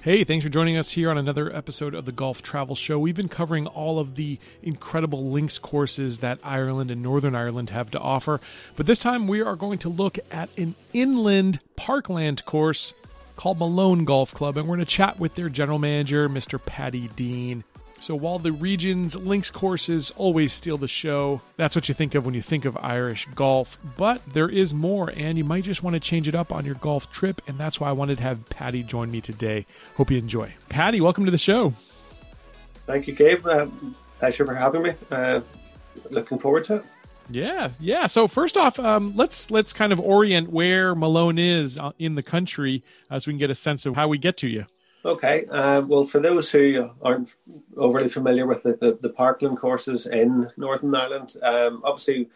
Hey, 0.00 0.22
thanks 0.22 0.44
for 0.44 0.48
joining 0.48 0.76
us 0.76 0.92
here 0.92 1.10
on 1.10 1.18
another 1.18 1.54
episode 1.54 1.92
of 1.92 2.04
the 2.04 2.12
Golf 2.12 2.40
Travel 2.40 2.76
Show. 2.76 3.00
We've 3.00 3.16
been 3.16 3.28
covering 3.28 3.66
all 3.66 3.98
of 3.98 4.14
the 4.14 4.38
incredible 4.62 5.32
links 5.32 5.58
courses 5.58 6.20
that 6.20 6.38
Ireland 6.44 6.92
and 6.92 7.02
Northern 7.02 7.34
Ireland 7.34 7.70
have 7.70 7.90
to 7.90 7.98
offer, 7.98 8.40
but 8.76 8.86
this 8.86 9.00
time 9.00 9.26
we 9.26 9.42
are 9.42 9.56
going 9.56 9.78
to 9.80 9.88
look 9.88 10.20
at 10.30 10.50
an 10.56 10.76
inland 10.92 11.58
parkland 11.74 12.44
course 12.44 12.94
called 13.34 13.58
Malone 13.58 14.04
Golf 14.04 14.32
Club, 14.32 14.56
and 14.56 14.68
we're 14.68 14.76
going 14.76 14.86
to 14.86 14.90
chat 14.90 15.18
with 15.18 15.34
their 15.34 15.48
general 15.48 15.80
manager, 15.80 16.28
Mr. 16.28 16.64
Paddy 16.64 17.08
Dean. 17.16 17.64
So 18.00 18.14
while 18.14 18.38
the 18.38 18.52
region's 18.52 19.16
links 19.16 19.50
courses 19.50 20.12
always 20.16 20.52
steal 20.52 20.76
the 20.76 20.88
show, 20.88 21.40
that's 21.56 21.74
what 21.74 21.88
you 21.88 21.94
think 21.94 22.14
of 22.14 22.24
when 22.24 22.34
you 22.34 22.42
think 22.42 22.64
of 22.64 22.76
Irish 22.80 23.26
golf. 23.34 23.76
But 23.96 24.22
there 24.32 24.48
is 24.48 24.72
more, 24.72 25.12
and 25.16 25.36
you 25.36 25.44
might 25.44 25.64
just 25.64 25.82
want 25.82 25.94
to 25.94 26.00
change 26.00 26.28
it 26.28 26.34
up 26.34 26.52
on 26.52 26.64
your 26.64 26.76
golf 26.76 27.10
trip, 27.10 27.42
and 27.48 27.58
that's 27.58 27.80
why 27.80 27.88
I 27.88 27.92
wanted 27.92 28.18
to 28.18 28.22
have 28.22 28.48
Paddy 28.50 28.84
join 28.84 29.10
me 29.10 29.20
today. 29.20 29.66
Hope 29.96 30.10
you 30.10 30.18
enjoy. 30.18 30.54
Paddy, 30.68 31.00
welcome 31.00 31.24
to 31.24 31.30
the 31.30 31.38
show. 31.38 31.74
Thank 32.86 33.08
you, 33.08 33.14
Gabe. 33.14 33.44
Uh, 33.46 33.66
pleasure 34.18 34.46
for 34.46 34.54
having 34.54 34.82
me. 34.82 34.92
Uh, 35.10 35.40
looking 36.10 36.38
forward 36.38 36.64
to 36.66 36.76
it. 36.76 36.84
Yeah, 37.30 37.70
yeah. 37.78 38.06
So 38.06 38.28
first 38.28 38.56
off, 38.56 38.78
um, 38.78 39.14
let's 39.16 39.50
let's 39.50 39.72
kind 39.72 39.92
of 39.92 40.00
orient 40.00 40.50
where 40.50 40.94
Malone 40.94 41.38
is 41.38 41.76
uh, 41.76 41.92
in 41.98 42.14
the 42.14 42.22
country, 42.22 42.82
uh, 43.10 43.18
so 43.18 43.28
we 43.28 43.34
can 43.34 43.38
get 43.38 43.50
a 43.50 43.54
sense 43.54 43.84
of 43.84 43.96
how 43.96 44.08
we 44.08 44.16
get 44.18 44.38
to 44.38 44.48
you. 44.48 44.64
Okay. 45.04 45.46
Uh, 45.50 45.82
well, 45.82 46.04
for 46.04 46.20
those 46.20 46.50
who 46.50 46.90
aren't 47.02 47.34
overly 47.76 48.08
familiar 48.08 48.46
with 48.46 48.62
the, 48.64 48.76
the, 48.80 48.98
the 49.00 49.10
Parkland 49.10 49.58
courses 49.58 50.06
in 50.06 50.50
Northern 50.56 50.94
Ireland, 50.94 51.36
um, 51.42 51.82
obviously 51.84 52.28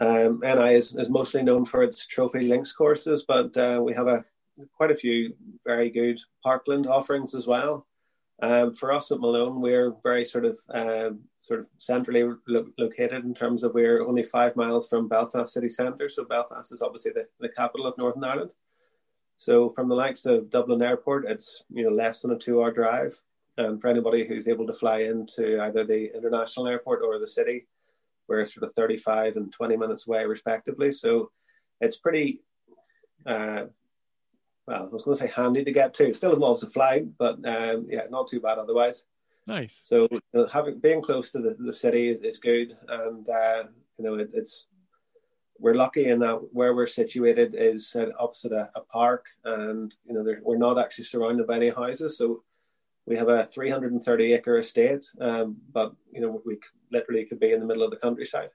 um, 0.00 0.40
NI 0.42 0.74
is, 0.74 0.94
is 0.94 1.08
mostly 1.08 1.42
known 1.42 1.64
for 1.64 1.82
its 1.82 2.06
trophy 2.06 2.40
links 2.40 2.72
courses, 2.72 3.24
but 3.26 3.56
uh, 3.56 3.80
we 3.82 3.94
have 3.94 4.08
a 4.08 4.24
quite 4.76 4.90
a 4.90 4.96
few 4.96 5.34
very 5.64 5.90
good 5.90 6.20
Parkland 6.42 6.86
offerings 6.86 7.34
as 7.34 7.46
well. 7.46 7.86
Um, 8.42 8.74
for 8.74 8.92
us 8.92 9.12
at 9.12 9.20
Malone, 9.20 9.60
we're 9.60 9.92
very 10.02 10.24
sort 10.24 10.46
of 10.46 10.58
um, 10.72 11.20
sort 11.40 11.60
of 11.60 11.66
centrally 11.76 12.24
lo- 12.48 12.72
located 12.78 13.24
in 13.24 13.34
terms 13.34 13.62
of 13.62 13.74
we're 13.74 14.06
only 14.06 14.22
five 14.22 14.56
miles 14.56 14.88
from 14.88 15.08
Belfast 15.08 15.52
city 15.52 15.68
centre. 15.68 16.08
So 16.08 16.24
Belfast 16.24 16.72
is 16.72 16.82
obviously 16.82 17.12
the, 17.12 17.26
the 17.38 17.50
capital 17.50 17.86
of 17.86 17.98
Northern 17.98 18.24
Ireland. 18.24 18.50
So 19.40 19.70
from 19.70 19.88
the 19.88 19.94
likes 19.94 20.26
of 20.26 20.50
Dublin 20.50 20.82
Airport, 20.82 21.24
it's 21.24 21.64
you 21.70 21.82
know 21.82 21.88
less 21.88 22.20
than 22.20 22.32
a 22.32 22.38
two-hour 22.38 22.72
drive. 22.72 23.18
And 23.56 23.80
for 23.80 23.88
anybody 23.88 24.26
who's 24.26 24.46
able 24.46 24.66
to 24.66 24.74
fly 24.74 24.98
into 24.98 25.62
either 25.62 25.82
the 25.82 26.14
international 26.14 26.66
airport 26.66 27.00
or 27.02 27.18
the 27.18 27.26
city, 27.26 27.66
we're 28.28 28.44
sort 28.44 28.68
of 28.68 28.74
35 28.74 29.36
and 29.36 29.50
20 29.50 29.78
minutes 29.78 30.06
away, 30.06 30.26
respectively. 30.26 30.92
So 30.92 31.30
it's 31.80 31.96
pretty, 31.96 32.42
uh, 33.24 33.64
well, 34.66 34.82
I 34.82 34.88
was 34.90 35.04
going 35.04 35.16
to 35.16 35.22
say 35.22 35.32
handy 35.34 35.64
to 35.64 35.72
get 35.72 35.94
to. 35.94 36.08
It 36.08 36.16
still 36.16 36.34
involves 36.34 36.62
a 36.62 36.68
flight, 36.68 37.06
but 37.16 37.36
um, 37.46 37.86
yeah, 37.88 38.02
not 38.10 38.28
too 38.28 38.40
bad 38.40 38.58
otherwise. 38.58 39.04
Nice. 39.46 39.80
So 39.82 40.06
having 40.52 40.80
being 40.80 41.00
close 41.00 41.30
to 41.30 41.38
the, 41.38 41.56
the 41.58 41.72
city 41.72 42.10
is 42.10 42.38
good, 42.38 42.76
and 42.88 43.26
uh, 43.26 43.62
you 43.96 44.04
know 44.04 44.16
it, 44.16 44.32
it's 44.34 44.66
we're 45.60 45.74
lucky 45.74 46.06
in 46.06 46.18
that 46.20 46.40
where 46.52 46.74
we're 46.74 46.86
situated 46.86 47.54
is 47.56 47.94
opposite 48.18 48.52
a, 48.52 48.70
a 48.74 48.80
park, 48.80 49.26
and 49.44 49.94
you 50.06 50.14
know 50.14 50.24
we're 50.42 50.56
not 50.56 50.78
actually 50.78 51.04
surrounded 51.04 51.46
by 51.46 51.56
any 51.56 51.70
houses. 51.70 52.16
So 52.16 52.42
we 53.06 53.16
have 53.16 53.28
a 53.28 53.44
330 53.44 54.32
acre 54.32 54.58
estate, 54.58 55.06
um, 55.20 55.56
but 55.72 55.94
you 56.12 56.20
know 56.20 56.42
we 56.44 56.58
literally 56.90 57.26
could 57.26 57.40
be 57.40 57.52
in 57.52 57.60
the 57.60 57.66
middle 57.66 57.82
of 57.82 57.90
the 57.90 57.96
countryside. 57.96 58.50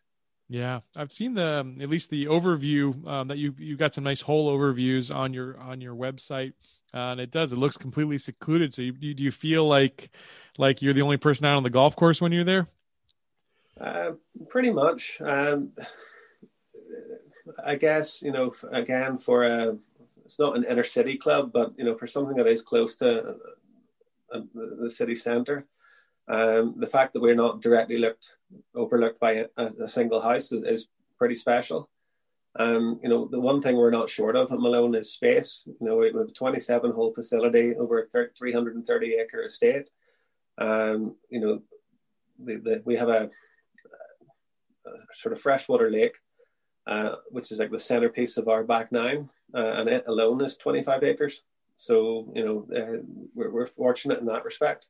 Yeah, 0.48 0.82
I've 0.98 1.12
seen 1.12 1.34
the 1.34 1.76
at 1.80 1.90
least 1.90 2.10
the 2.10 2.26
overview 2.26 3.06
um, 3.08 3.28
that 3.30 3.38
you 3.38 3.56
you 3.58 3.78
got 3.78 3.94
some 3.94 4.04
nice 4.04 4.22
whole 4.22 4.56
overviews 4.56 5.14
on 5.14 5.34
your 5.34 5.60
on 5.60 5.82
your 5.82 5.96
website, 5.96 6.54
uh, 6.94 7.12
and 7.12 7.20
it 7.20 7.32
does. 7.32 7.54
It 7.54 7.58
looks 7.58 7.78
completely 7.78 8.18
secluded. 8.18 8.74
So 8.74 8.82
you, 8.82 8.96
you, 9.00 9.14
do 9.14 9.24
you 9.24 9.32
feel 9.32 9.68
like 9.68 10.10
like 10.58 10.82
you're 10.82 10.94
the 10.94 11.02
only 11.02 11.18
person 11.18 11.46
out 11.46 11.58
on 11.58 11.64
the 11.64 11.70
golf 11.70 11.96
course 11.96 12.22
when 12.22 12.32
you're 12.32 12.44
there? 12.44 12.68
Uh, 13.80 14.12
pretty 14.50 14.70
much. 14.70 15.20
Um, 15.20 15.72
I 17.64 17.76
guess 17.76 18.22
you 18.22 18.32
know 18.32 18.54
again 18.72 19.18
for 19.18 19.44
a 19.44 19.78
it's 20.26 20.40
not 20.40 20.58
an 20.58 20.66
inner 20.66 20.84
city 20.84 21.18
club, 21.18 21.52
but 21.54 21.74
you 21.78 21.86
know 21.86 21.96
for 21.96 22.08
something 22.08 22.36
that 22.38 22.48
is 22.48 22.62
close 22.62 22.96
to 22.98 23.36
uh, 24.34 24.42
the 24.54 24.90
city 24.90 25.16
centre, 25.16 25.68
um, 26.28 26.76
the 26.78 26.88
fact 26.88 27.14
that 27.14 27.22
we're 27.22 27.36
not 27.36 27.62
directly 27.62 27.98
looked 27.98 28.38
overlooked 28.74 29.20
by 29.20 29.46
a, 29.58 29.66
a 29.84 29.88
single 29.88 30.22
house 30.22 30.52
is, 30.52 30.64
is, 30.64 30.88
pretty 31.18 31.36
special. 31.36 31.90
Um, 32.60 33.00
you 33.02 33.08
know 33.08 33.26
the 33.26 33.40
one 33.40 33.62
thing 33.62 33.78
we're 33.78 33.90
not 33.90 34.10
short 34.10 34.36
of 34.36 34.52
at 34.52 34.60
Malone 34.60 34.96
is 34.96 35.14
space. 35.14 35.64
You 35.66 35.88
know 35.88 35.98
we 35.98 36.08
have 36.08 36.16
a 36.16 36.26
27 36.26 36.92
hole 36.92 37.14
facility 37.14 37.74
over 37.78 38.02
a 38.02 38.28
330 38.38 39.14
acre 39.14 39.44
estate. 39.44 39.90
Um, 40.58 41.16
you 41.30 41.40
know 41.40 41.62
the, 42.44 42.56
the, 42.56 42.82
we 42.84 42.96
have 42.96 43.08
a, 43.08 43.30
a 44.86 44.92
sort 45.16 45.32
of 45.32 45.40
freshwater 45.40 45.90
lake 45.90 46.18
uh, 46.88 47.16
which 47.30 47.52
is 47.52 47.60
like 47.60 47.72
the 47.72 47.80
centerpiece 47.80 48.38
of 48.38 48.48
our 48.48 48.64
back 48.64 48.92
nine, 48.92 49.30
uh, 49.54 49.58
and 49.58 49.90
it 49.90 50.06
alone 50.08 50.44
is 50.44 50.58
25 50.58 51.04
acres. 51.04 51.44
So 51.78 52.32
you 52.36 52.46
know 52.46 52.68
uh, 52.76 53.02
we're, 53.34 53.50
we're 53.50 53.66
fortunate 53.66 54.20
in 54.20 54.26
that 54.28 54.46
respect. 54.46 54.88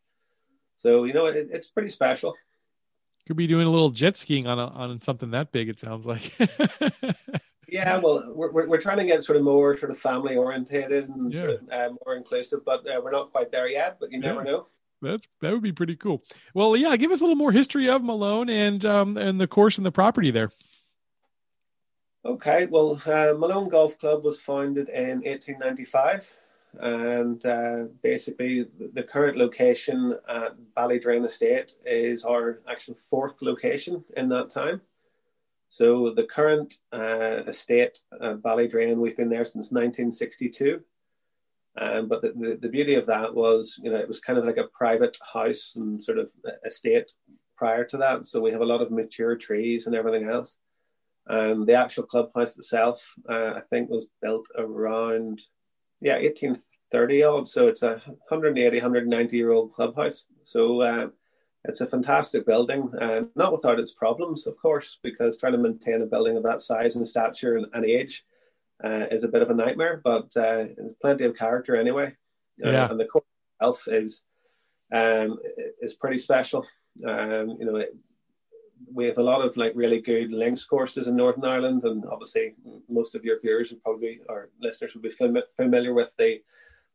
So 0.77 1.05
you 1.05 1.13
know 1.13 1.25
it, 1.25 1.49
it's 1.51 1.69
pretty 1.69 1.89
special. 1.89 2.35
Could 3.27 3.37
be 3.37 3.47
doing 3.47 3.65
a 3.65 3.71
little 3.71 3.89
jet 3.89 4.17
skiing 4.17 4.45
on 4.45 4.59
a, 4.59 4.67
on 4.67 5.01
something 5.01 5.31
that 5.31 5.51
big. 5.51 5.69
It 5.69 5.79
sounds 5.79 6.05
like. 6.05 6.31
yeah, 7.67 7.97
well, 7.97 8.23
we're, 8.27 8.67
we're 8.67 8.81
trying 8.81 8.97
to 8.97 9.05
get 9.05 9.23
sort 9.23 9.37
of 9.37 9.43
more 9.43 9.75
sort 9.77 9.91
of 9.91 9.97
family 9.97 10.35
orientated 10.35 11.09
and 11.09 11.33
yeah. 11.33 11.39
sort 11.39 11.51
of 11.51 11.59
uh, 11.71 11.89
more 12.05 12.15
inclusive, 12.15 12.63
but 12.63 12.81
uh, 12.81 13.01
we're 13.01 13.11
not 13.11 13.31
quite 13.31 13.51
there 13.51 13.67
yet. 13.67 13.97
But 13.99 14.11
you 14.11 14.19
never 14.19 14.43
yeah. 14.43 14.51
know 14.51 14.67
that's 15.01 15.27
that 15.41 15.51
would 15.51 15.61
be 15.61 15.71
pretty 15.71 15.95
cool. 15.95 16.23
Well, 16.53 16.75
yeah, 16.75 16.95
give 16.97 17.11
us 17.11 17.21
a 17.21 17.23
little 17.23 17.35
more 17.35 17.51
history 17.51 17.89
of 17.89 18.03
Malone 18.03 18.49
and 18.49 18.83
um 18.85 19.17
and 19.17 19.39
the 19.39 19.47
course 19.47 19.77
and 19.77 19.85
the 19.85 19.91
property 19.91 20.31
there. 20.31 20.51
Okay, 22.25 22.65
well, 22.65 22.99
uh, 23.05 23.35
Malone 23.37 23.69
Golf 23.69 23.99
Club 23.99 24.23
was 24.23 24.41
founded 24.41 24.89
in 24.89 25.21
1895, 25.21 26.35
and 26.79 27.45
uh, 27.45 27.83
basically 28.01 28.65
the 28.93 29.03
current 29.03 29.37
location 29.37 30.17
at 30.27 30.55
Ballydrain 30.75 31.23
Estate 31.23 31.73
is 31.85 32.23
our 32.23 32.61
actual 32.67 32.95
fourth 33.11 33.43
location 33.43 34.03
in 34.17 34.27
that 34.29 34.49
time. 34.49 34.81
So 35.69 36.15
the 36.15 36.23
current 36.23 36.73
uh, 36.91 37.43
estate 37.45 37.99
at 38.19 38.41
Ballydrain, 38.41 38.97
we've 38.97 39.17
been 39.17 39.29
there 39.29 39.45
since 39.45 39.71
1962. 39.71 40.81
Um, 41.77 42.07
but 42.07 42.23
the, 42.23 42.29
the, 42.29 42.57
the, 42.59 42.69
beauty 42.69 42.95
of 42.95 43.05
that 43.05 43.35
was, 43.35 43.79
you 43.83 43.91
know, 43.91 43.97
it 43.97 44.07
was 44.07 44.21
kind 44.21 44.39
of 44.39 44.45
like 44.45 44.57
a 44.57 44.69
private 44.75 45.17
house 45.33 45.73
and 45.75 46.01
sort 46.01 46.17
of 46.17 46.29
estate 46.65 47.11
prior 47.57 47.83
to 47.83 47.97
that. 47.97 48.25
So 48.25 48.41
we 48.41 48.51
have 48.51 48.61
a 48.61 48.65
lot 48.65 48.81
of 48.81 48.91
mature 48.91 49.35
trees 49.35 49.85
and 49.85 49.93
everything 49.93 50.29
else. 50.29 50.57
Um, 51.27 51.65
the 51.65 51.73
actual 51.73 52.03
clubhouse 52.03 52.57
itself, 52.57 53.13
uh, 53.29 53.53
I 53.55 53.61
think, 53.69 53.89
was 53.89 54.07
built 54.21 54.45
around, 54.57 55.41
yeah, 56.01 56.17
1830 56.17 57.23
odd. 57.23 57.47
So 57.47 57.67
it's 57.67 57.83
a 57.83 58.01
180, 58.29 58.77
190 58.77 59.37
year 59.37 59.51
old 59.51 59.73
clubhouse. 59.73 60.25
So 60.43 60.81
uh, 60.81 61.07
it's 61.63 61.81
a 61.81 61.87
fantastic 61.87 62.45
building, 62.45 62.91
uh, 63.01 63.21
not 63.35 63.51
without 63.51 63.79
its 63.79 63.93
problems, 63.93 64.45
of 64.45 64.55
course, 64.57 64.99
because 65.01 65.37
trying 65.37 65.53
to 65.53 65.57
maintain 65.57 66.01
a 66.01 66.05
building 66.05 66.37
of 66.37 66.43
that 66.43 66.61
size 66.61 66.95
and 66.95 67.07
stature 67.07 67.57
and, 67.57 67.65
and 67.73 67.85
age 67.85 68.23
uh, 68.83 69.05
is 69.11 69.23
a 69.23 69.27
bit 69.27 69.41
of 69.41 69.49
a 69.49 69.53
nightmare, 69.53 70.01
but 70.03 70.35
uh, 70.37 70.65
plenty 71.01 71.23
of 71.23 71.35
character 71.35 71.75
anyway. 71.75 72.13
Uh, 72.63 72.69
yeah. 72.69 72.89
and 72.89 72.99
the 72.99 73.05
course 73.05 73.25
itself 73.59 73.87
is 73.87 74.23
um, 74.93 75.37
is 75.81 75.95
pretty 75.95 76.17
special. 76.17 76.65
Um, 77.05 77.57
you 77.59 77.65
know, 77.65 77.75
it, 77.77 77.95
we 78.93 79.05
have 79.05 79.17
a 79.17 79.23
lot 79.23 79.45
of 79.45 79.57
like 79.57 79.73
really 79.75 80.01
good 80.01 80.31
links 80.31 80.65
courses 80.65 81.07
in 81.07 81.15
Northern 81.15 81.45
Ireland, 81.45 81.83
and 81.83 82.05
obviously 82.05 82.55
most 82.89 83.15
of 83.15 83.23
your 83.23 83.39
viewers 83.39 83.71
and 83.71 83.81
probably 83.81 84.19
our 84.29 84.49
listeners 84.59 84.93
will 84.93 85.01
be 85.01 85.09
fam- 85.09 85.37
familiar 85.55 85.93
with 85.93 86.11
the, 86.17 86.41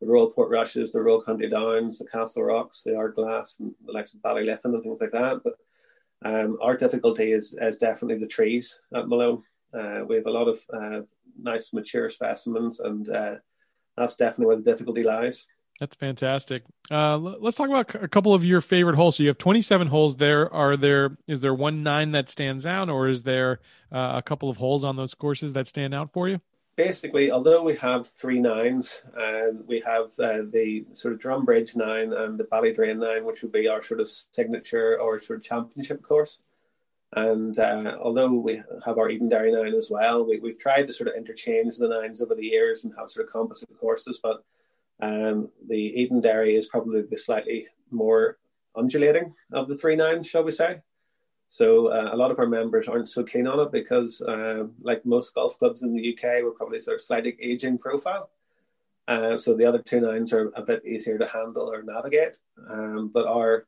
the 0.00 0.06
Royal 0.06 0.30
Portrushes, 0.30 0.92
the 0.92 1.00
Royal 1.00 1.22
County 1.22 1.48
Downs, 1.48 1.98
the 1.98 2.06
Castle 2.06 2.44
Rocks, 2.44 2.82
the 2.82 2.96
Ardglass, 2.96 3.58
and 3.60 3.74
the 3.84 3.92
likes 3.92 4.14
of 4.14 4.20
Ballyliffin 4.20 4.64
and 4.64 4.82
things 4.82 5.00
like 5.00 5.12
that. 5.12 5.40
But 5.44 5.54
um, 6.24 6.58
our 6.60 6.76
difficulty 6.76 7.32
is 7.32 7.54
is 7.60 7.78
definitely 7.78 8.18
the 8.18 8.26
trees 8.26 8.78
at 8.94 9.08
Malone. 9.08 9.42
Uh, 9.72 10.00
we 10.06 10.16
have 10.16 10.26
a 10.26 10.30
lot 10.30 10.48
of 10.48 10.60
uh, 10.72 11.00
nice 11.40 11.72
mature 11.72 12.10
specimens, 12.10 12.80
and 12.80 13.08
uh, 13.08 13.34
that's 13.96 14.16
definitely 14.16 14.46
where 14.46 14.56
the 14.56 14.70
difficulty 14.70 15.02
lies. 15.02 15.46
That's 15.80 15.96
fantastic. 15.96 16.62
Uh, 16.90 17.16
let's 17.16 17.56
talk 17.56 17.70
about 17.70 17.94
a 17.94 18.06
couple 18.06 18.34
of 18.34 18.44
your 18.44 18.60
favorite 18.60 18.96
holes. 18.96 19.16
So 19.16 19.22
you 19.22 19.30
have 19.30 19.38
27 19.38 19.88
holes 19.88 20.16
there. 20.16 20.52
Are 20.52 20.76
there 20.76 21.16
is 21.26 21.40
there 21.40 21.54
one 21.54 21.82
nine 21.82 22.12
that 22.12 22.28
stands 22.28 22.66
out, 22.66 22.90
or 22.90 23.08
is 23.08 23.22
there 23.22 23.60
uh, 23.90 24.12
a 24.16 24.22
couple 24.22 24.50
of 24.50 24.58
holes 24.58 24.84
on 24.84 24.96
those 24.96 25.14
courses 25.14 25.54
that 25.54 25.66
stand 25.66 25.94
out 25.94 26.12
for 26.12 26.28
you? 26.28 26.38
Basically, 26.76 27.30
although 27.30 27.62
we 27.62 27.76
have 27.76 28.06
three 28.06 28.38
nines, 28.40 29.02
and 29.16 29.66
we 29.66 29.82
have 29.86 30.10
uh, 30.18 30.42
the 30.50 30.84
sort 30.92 31.14
of 31.14 31.20
Drumbridge 31.20 31.74
nine 31.74 32.12
and 32.12 32.38
the 32.38 32.44
Ballydrain 32.44 32.98
nine, 32.98 33.24
which 33.24 33.42
would 33.42 33.52
be 33.52 33.66
our 33.66 33.82
sort 33.82 34.00
of 34.00 34.10
signature 34.10 35.00
or 35.00 35.18
sort 35.18 35.38
of 35.38 35.44
championship 35.44 36.02
course. 36.02 36.40
And 37.14 37.58
uh, 37.58 37.96
although 38.02 38.32
we 38.32 38.62
have 38.84 38.98
our 38.98 39.08
Edenderry 39.08 39.52
nine 39.52 39.74
as 39.74 39.88
well, 39.90 40.26
we, 40.26 40.40
we've 40.40 40.58
tried 40.58 40.86
to 40.88 40.92
sort 40.92 41.08
of 41.08 41.16
interchange 41.16 41.78
the 41.78 41.88
nines 41.88 42.20
over 42.20 42.34
the 42.34 42.44
years 42.44 42.84
and 42.84 42.92
have 42.98 43.08
sort 43.08 43.26
of 43.26 43.32
composite 43.32 43.70
courses, 43.80 44.20
but 44.22 44.44
Um, 45.02 45.48
the 45.68 45.94
Edenderry 45.98 46.58
is 46.58 46.66
probably 46.66 47.02
the 47.02 47.16
slightly 47.16 47.66
more 47.90 48.38
undulating 48.76 49.34
of 49.52 49.68
the 49.68 49.76
three 49.76 49.96
nines, 49.96 50.26
shall 50.26 50.44
we 50.44 50.52
say. 50.52 50.80
So 51.48 51.88
uh, 51.88 52.10
a 52.12 52.16
lot 52.16 52.30
of 52.30 52.38
our 52.38 52.46
members 52.46 52.86
aren't 52.86 53.08
so 53.08 53.24
keen 53.24 53.48
on 53.48 53.58
it 53.58 53.72
because, 53.72 54.22
uh, 54.22 54.64
like 54.82 55.04
most 55.04 55.34
golf 55.34 55.58
clubs 55.58 55.82
in 55.82 55.92
the 55.92 56.14
UK, 56.14 56.44
we're 56.44 56.52
probably 56.52 56.80
sort 56.80 56.96
of 56.96 57.02
slightly 57.02 57.36
aging 57.42 57.78
profile. 57.78 58.30
Uh, 59.08 59.36
so 59.36 59.56
the 59.56 59.64
other 59.64 59.82
two 59.82 60.00
nines 60.00 60.32
are 60.32 60.52
a 60.54 60.62
bit 60.62 60.86
easier 60.86 61.18
to 61.18 61.26
handle 61.26 61.68
or 61.68 61.82
navigate. 61.82 62.36
Um, 62.70 63.10
but 63.12 63.26
our 63.26 63.66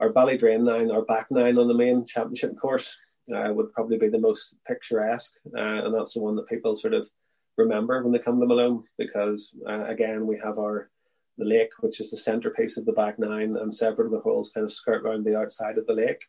our 0.00 0.10
Ballydrain 0.10 0.62
nine, 0.62 0.90
our 0.90 1.02
back 1.02 1.26
nine 1.30 1.58
on 1.58 1.68
the 1.68 1.74
main 1.74 2.06
championship 2.06 2.58
course, 2.58 2.96
uh, 3.34 3.52
would 3.52 3.72
probably 3.72 3.98
be 3.98 4.08
the 4.08 4.18
most 4.18 4.56
picturesque, 4.66 5.34
uh, 5.56 5.84
and 5.84 5.94
that's 5.94 6.14
the 6.14 6.20
one 6.20 6.36
that 6.36 6.48
people 6.48 6.74
sort 6.74 6.94
of 6.94 7.10
remember 7.58 8.02
when 8.02 8.12
they 8.12 8.18
come 8.18 8.40
to 8.40 8.46
Malone 8.46 8.84
because 8.96 9.54
uh, 9.68 9.84
again 9.86 10.26
we 10.26 10.38
have 10.42 10.58
our 10.58 10.90
the 11.38 11.44
lake, 11.44 11.70
which 11.80 12.00
is 12.00 12.10
the 12.10 12.16
centerpiece 12.16 12.76
of 12.76 12.84
the 12.84 12.92
back 12.92 13.18
nine, 13.18 13.56
and 13.56 13.72
several 13.72 14.06
of 14.06 14.12
the 14.12 14.20
holes 14.20 14.50
kind 14.50 14.64
of 14.64 14.72
skirt 14.72 15.02
around 15.02 15.24
the 15.24 15.38
outside 15.38 15.78
of 15.78 15.86
the 15.86 15.92
lake. 15.92 16.24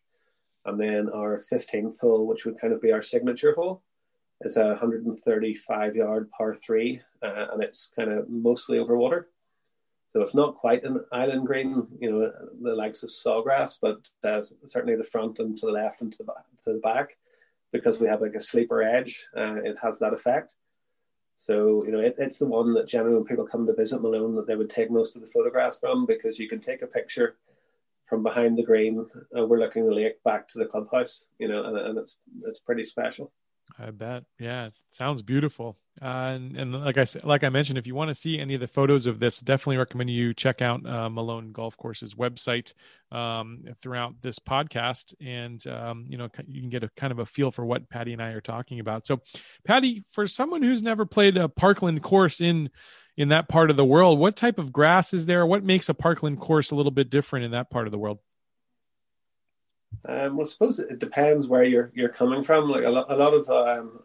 And 0.65 0.79
then 0.79 1.09
our 1.09 1.41
15th 1.51 1.99
hole, 1.99 2.27
which 2.27 2.45
would 2.45 2.59
kind 2.59 2.73
of 2.73 2.81
be 2.81 2.91
our 2.91 3.01
signature 3.01 3.55
hole, 3.55 3.81
is 4.41 4.55
a 4.55 4.67
135 4.67 5.95
yard 5.95 6.29
par 6.31 6.55
three, 6.55 7.01
uh, 7.23 7.47
and 7.51 7.63
it's 7.63 7.91
kind 7.95 8.11
of 8.11 8.29
mostly 8.29 8.77
over 8.77 8.97
water. 8.97 9.29
So 10.09 10.21
it's 10.21 10.35
not 10.35 10.55
quite 10.55 10.83
an 10.83 11.03
island 11.11 11.45
green, 11.45 11.87
you 11.99 12.11
know, 12.11 12.31
the 12.61 12.73
likes 12.73 13.03
of 13.03 13.09
Sawgrass, 13.09 13.77
but 13.81 13.99
uh, 14.23 14.41
certainly 14.65 14.95
the 14.95 15.03
front 15.03 15.39
and 15.39 15.57
to 15.57 15.67
the 15.67 15.71
left 15.71 16.01
and 16.01 16.11
to 16.11 16.17
the, 16.19 16.23
back, 16.23 16.45
to 16.65 16.73
the 16.73 16.79
back, 16.79 17.17
because 17.71 17.99
we 17.99 18.07
have 18.07 18.21
like 18.21 18.33
a 18.33 18.39
sleeper 18.39 18.81
edge, 18.81 19.27
uh, 19.37 19.55
it 19.63 19.77
has 19.81 19.99
that 19.99 20.13
effect. 20.13 20.55
So, 21.39 21.85
you 21.85 21.91
know, 21.93 22.01
it, 22.01 22.15
it's 22.17 22.39
the 22.39 22.47
one 22.47 22.73
that 22.73 22.85
generally 22.85 23.15
when 23.15 23.23
people 23.23 23.47
come 23.47 23.65
to 23.65 23.73
visit 23.73 24.01
Malone 24.01 24.35
that 24.35 24.45
they 24.45 24.57
would 24.57 24.69
take 24.69 24.91
most 24.91 25.15
of 25.15 25.21
the 25.21 25.27
photographs 25.29 25.79
from 25.79 26.05
because 26.05 26.37
you 26.37 26.49
can 26.49 26.59
take 26.59 26.81
a 26.81 26.87
picture 26.87 27.37
from 28.09 28.23
behind 28.23 28.57
the 28.57 28.63
green 28.63 29.05
overlooking 29.33 29.83
uh, 29.83 29.85
the 29.85 29.93
lake 29.93 30.21
back 30.23 30.49
to 30.49 30.59
the 30.59 30.65
clubhouse, 30.65 31.29
you 31.39 31.47
know, 31.47 31.63
and, 31.63 31.77
and 31.77 31.97
it's 31.97 32.17
it's 32.45 32.59
pretty 32.59 32.83
special. 32.83 33.31
I 33.77 33.91
bet. 33.91 34.23
Yeah, 34.39 34.67
it 34.67 34.73
sounds 34.93 35.21
beautiful. 35.21 35.77
Uh, 36.01 36.31
and, 36.35 36.57
and, 36.57 36.73
like 36.73 36.97
I 36.97 37.03
said, 37.03 37.25
like 37.25 37.43
I 37.43 37.49
mentioned, 37.49 37.77
if 37.77 37.85
you 37.85 37.93
want 37.93 38.07
to 38.09 38.15
see 38.15 38.39
any 38.39 38.53
of 38.53 38.61
the 38.61 38.67
photos 38.67 39.05
of 39.05 39.19
this, 39.19 39.39
definitely 39.39 39.77
recommend 39.77 40.09
you 40.09 40.33
check 40.33 40.61
out 40.61 40.85
uh, 40.85 41.09
Malone 41.09 41.51
Golf 41.51 41.75
Course's 41.77 42.15
website 42.15 42.73
um, 43.11 43.65
throughout 43.81 44.21
this 44.21 44.39
podcast, 44.39 45.13
and 45.19 45.65
um, 45.67 46.05
you 46.07 46.17
know 46.17 46.29
you 46.47 46.61
can 46.61 46.69
get 46.69 46.83
a 46.83 46.89
kind 46.95 47.11
of 47.11 47.19
a 47.19 47.25
feel 47.25 47.51
for 47.51 47.65
what 47.65 47.89
Paddy 47.89 48.13
and 48.13 48.21
I 48.21 48.29
are 48.29 48.41
talking 48.41 48.79
about. 48.79 49.05
So, 49.05 49.19
Paddy, 49.65 50.05
for 50.13 50.25
someone 50.25 50.63
who's 50.63 50.83
never 50.83 51.05
played 51.05 51.35
a 51.35 51.49
Parkland 51.49 52.01
course 52.01 52.39
in 52.39 52.69
in 53.17 53.29
that 53.29 53.49
part 53.49 53.69
of 53.69 53.75
the 53.75 53.83
world, 53.83 54.19
what 54.19 54.37
type 54.37 54.57
of 54.57 54.71
grass 54.71 55.13
is 55.13 55.25
there? 55.25 55.45
What 55.45 55.63
makes 55.63 55.89
a 55.89 55.93
Parkland 55.93 56.39
course 56.39 56.71
a 56.71 56.75
little 56.75 56.91
bit 56.91 57.09
different 57.09 57.43
in 57.45 57.51
that 57.51 57.69
part 57.69 57.87
of 57.87 57.91
the 57.91 57.99
world? 57.99 58.19
Um, 60.07 60.37
well, 60.37 60.47
I 60.47 60.49
suppose 60.49 60.79
it 60.79 60.99
depends 60.99 61.47
where 61.47 61.63
you're 61.63 61.91
you're 61.93 62.09
coming 62.09 62.43
from. 62.43 62.69
Like 62.69 62.85
a 62.85 62.89
lot, 62.89 63.11
a 63.11 63.15
lot 63.15 63.33
of 63.33 63.49
um, 63.49 63.99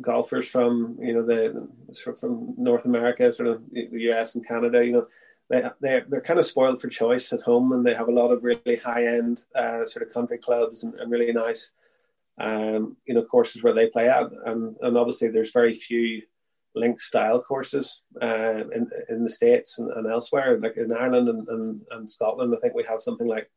golfers 0.00 0.48
from 0.48 0.98
you 1.00 1.14
know 1.14 1.24
the 1.24 1.68
sort 1.92 2.16
of 2.16 2.20
from 2.20 2.54
North 2.56 2.84
America, 2.84 3.32
sort 3.32 3.48
of 3.48 3.62
the 3.70 3.88
US 4.10 4.34
and 4.34 4.46
Canada, 4.46 4.84
you 4.84 4.92
know, 4.92 5.06
they 5.48 5.62
they're, 5.80 6.04
they're 6.08 6.20
kind 6.20 6.38
of 6.38 6.46
spoiled 6.46 6.80
for 6.80 6.88
choice 6.88 7.32
at 7.32 7.42
home, 7.42 7.72
and 7.72 7.84
they 7.84 7.94
have 7.94 8.08
a 8.08 8.12
lot 8.12 8.30
of 8.30 8.44
really 8.44 8.76
high 8.76 9.06
end 9.06 9.44
uh, 9.54 9.84
sort 9.84 10.06
of 10.06 10.12
country 10.12 10.38
clubs 10.38 10.82
and, 10.82 10.94
and 10.94 11.10
really 11.10 11.32
nice, 11.32 11.72
um, 12.38 12.96
you 13.06 13.14
know, 13.14 13.22
courses 13.22 13.62
where 13.62 13.74
they 13.74 13.88
play 13.88 14.08
at, 14.08 14.30
and 14.46 14.76
and 14.80 14.96
obviously 14.96 15.28
there's 15.28 15.52
very 15.52 15.74
few 15.74 16.22
link 16.74 16.98
style 16.98 17.42
courses 17.42 18.02
uh, 18.22 18.64
in 18.74 18.90
in 19.10 19.22
the 19.22 19.28
states 19.28 19.78
and, 19.78 19.90
and 19.92 20.06
elsewhere, 20.06 20.58
like 20.58 20.76
in 20.76 20.92
Ireland 20.92 21.28
and, 21.28 21.48
and, 21.48 21.80
and 21.90 22.10
Scotland. 22.10 22.54
I 22.56 22.60
think 22.60 22.74
we 22.74 22.84
have 22.88 23.02
something 23.02 23.26
like 23.26 23.50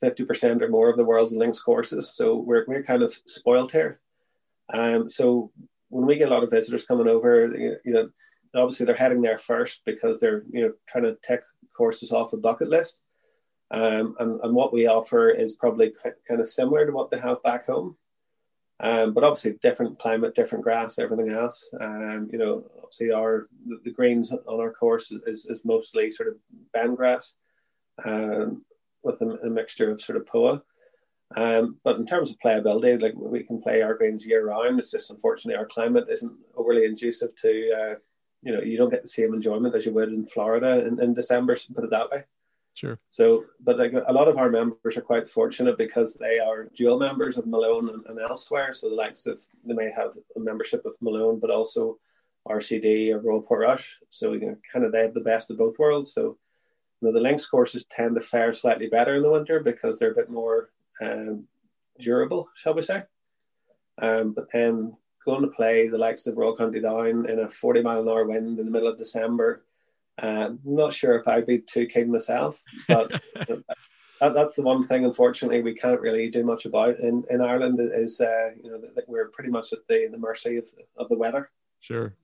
fifty 0.00 0.24
percent 0.24 0.62
or 0.62 0.68
more 0.68 0.88
of 0.88 0.96
the 0.96 1.04
world's 1.04 1.34
links 1.34 1.60
courses, 1.60 2.14
so 2.14 2.36
we're 2.36 2.64
we're 2.66 2.82
kind 2.82 3.02
of 3.02 3.12
spoiled 3.26 3.72
here. 3.72 4.00
Um, 4.72 5.08
so 5.08 5.50
when 5.88 6.06
we 6.06 6.16
get 6.16 6.28
a 6.28 6.30
lot 6.30 6.42
of 6.42 6.50
visitors 6.50 6.84
coming 6.84 7.08
over, 7.08 7.78
you 7.84 7.92
know, 7.92 8.10
obviously 8.54 8.86
they're 8.86 8.94
heading 8.94 9.22
there 9.22 9.38
first 9.38 9.80
because 9.84 10.20
they're 10.20 10.44
you 10.50 10.62
know 10.62 10.72
trying 10.88 11.04
to 11.04 11.16
take 11.26 11.40
courses 11.76 12.12
off 12.12 12.32
a 12.32 12.36
bucket 12.36 12.68
list. 12.68 13.00
Um, 13.70 14.16
and, 14.18 14.40
and 14.42 14.54
what 14.54 14.72
we 14.72 14.86
offer 14.86 15.28
is 15.28 15.56
probably 15.56 15.92
kind 16.26 16.40
of 16.40 16.48
similar 16.48 16.86
to 16.86 16.92
what 16.92 17.10
they 17.10 17.18
have 17.18 17.42
back 17.42 17.66
home. 17.66 17.96
Um, 18.80 19.12
but 19.12 19.24
obviously 19.24 19.58
different 19.60 19.98
climate, 19.98 20.34
different 20.34 20.64
grass, 20.64 20.98
everything 20.98 21.30
else. 21.30 21.68
Um, 21.80 22.28
you 22.32 22.38
know, 22.38 22.64
obviously 22.76 23.10
our 23.10 23.48
the, 23.66 23.80
the 23.84 23.90
greens 23.90 24.32
on 24.32 24.60
our 24.60 24.72
course 24.72 25.10
is, 25.26 25.46
is 25.46 25.64
mostly 25.64 26.10
sort 26.10 26.28
of 26.28 26.36
bent 26.72 26.96
grass 26.96 27.34
um, 28.04 28.64
with 29.08 29.20
a, 29.22 29.46
a, 29.46 29.50
mixture 29.50 29.90
of 29.90 30.00
sort 30.00 30.16
of 30.16 30.26
poa. 30.26 30.62
Um, 31.36 31.78
but 31.84 31.96
in 31.96 32.06
terms 32.06 32.30
of 32.30 32.38
playability, 32.38 33.02
like 33.02 33.14
we 33.16 33.42
can 33.42 33.60
play 33.60 33.82
our 33.82 33.94
greens 33.94 34.24
year 34.24 34.46
round. 34.46 34.78
It's 34.78 34.90
just 34.90 35.10
unfortunately 35.10 35.58
our 35.58 35.66
climate 35.66 36.06
isn't 36.10 36.32
overly 36.56 36.86
conducive 36.86 37.34
to, 37.42 37.48
uh, 37.48 37.94
you 38.42 38.52
know, 38.52 38.62
you 38.62 38.78
don't 38.78 38.90
get 38.90 39.02
the 39.02 39.08
same 39.08 39.34
enjoyment 39.34 39.74
as 39.74 39.84
you 39.84 39.92
would 39.92 40.08
in 40.08 40.26
Florida 40.26 40.86
in, 40.86 41.02
in 41.02 41.12
December. 41.12 41.56
Put 41.74 41.84
it 41.84 41.90
that 41.90 42.10
way. 42.10 42.24
Sure. 42.78 42.98
So, 43.10 43.44
but 43.60 43.76
like 43.76 43.92
a 44.06 44.12
lot 44.12 44.28
of 44.28 44.38
our 44.38 44.48
members 44.48 44.96
are 44.96 45.02
quite 45.02 45.28
fortunate 45.28 45.76
because 45.76 46.14
they 46.14 46.38
are 46.38 46.70
dual 46.76 46.98
members 46.98 47.36
of 47.36 47.46
Malone 47.46 47.88
and, 47.88 48.06
and 48.06 48.20
elsewhere. 48.20 48.72
So 48.72 48.88
the 48.88 48.94
likes 48.94 49.26
of 49.26 49.40
they 49.64 49.74
may 49.74 49.90
have 49.90 50.12
a 50.36 50.40
membership 50.40 50.86
of 50.86 50.92
Malone, 51.00 51.40
but 51.40 51.50
also 51.50 51.98
RCD 52.48 53.10
or 53.10 53.18
Royal 53.18 53.42
Portrush. 53.42 53.96
So 54.10 54.32
you 54.32 54.40
know, 54.46 54.56
kind 54.72 54.84
of 54.84 54.92
they 54.92 55.02
have 55.02 55.14
the 55.14 55.20
best 55.20 55.50
of 55.50 55.58
both 55.58 55.76
worlds. 55.76 56.12
So 56.12 56.38
know, 57.06 57.12
the 57.12 57.20
links 57.20 57.46
courses 57.46 57.84
tend 57.94 58.14
to 58.16 58.20
fare 58.20 58.52
slightly 58.52 58.88
better 58.88 59.16
in 59.16 59.22
the 59.22 59.30
winter 59.30 59.60
because 59.60 59.98
they're 59.98 60.12
a 60.12 60.16
bit 60.16 60.30
more 60.30 60.70
um, 61.00 61.44
durable, 62.00 62.48
shall 62.54 62.74
we 62.74 62.82
say. 62.82 63.02
Um, 64.00 64.32
but 64.32 64.46
then 64.52 64.96
going 65.24 65.42
to 65.42 65.48
play 65.48 65.88
the 65.88 65.98
likes 65.98 66.26
of 66.26 66.36
Royal 66.36 66.56
County 66.56 66.80
Down 66.80 67.28
in 67.28 67.40
a 67.40 67.50
40 67.50 67.82
mile 67.82 68.02
an 68.02 68.08
hour 68.08 68.24
wind 68.24 68.58
in 68.58 68.64
the 68.64 68.70
middle 68.70 68.88
of 68.88 68.98
December, 68.98 69.64
um, 70.20 70.58
I'm 70.66 70.76
not 70.76 70.92
sure 70.92 71.16
if 71.18 71.28
I'd 71.28 71.46
be 71.46 71.58
too 71.58 71.86
keen 71.86 72.10
myself, 72.10 72.62
but 72.88 73.10
that, 73.34 74.34
that's 74.34 74.56
the 74.56 74.62
one 74.62 74.84
thing, 74.84 75.04
unfortunately, 75.04 75.62
we 75.62 75.74
can't 75.74 76.00
really 76.00 76.28
do 76.30 76.44
much 76.44 76.64
about 76.64 76.98
in, 76.98 77.24
in 77.30 77.40
Ireland 77.40 77.78
is, 77.80 78.20
uh, 78.20 78.50
you 78.62 78.70
know, 78.70 78.80
that 78.96 79.08
we're 79.08 79.28
pretty 79.28 79.50
much 79.50 79.72
at 79.72 79.86
the, 79.88 80.08
the 80.10 80.18
mercy 80.18 80.56
of, 80.56 80.64
of 80.96 81.08
the 81.08 81.16
weather. 81.16 81.50
Sure. 81.80 82.14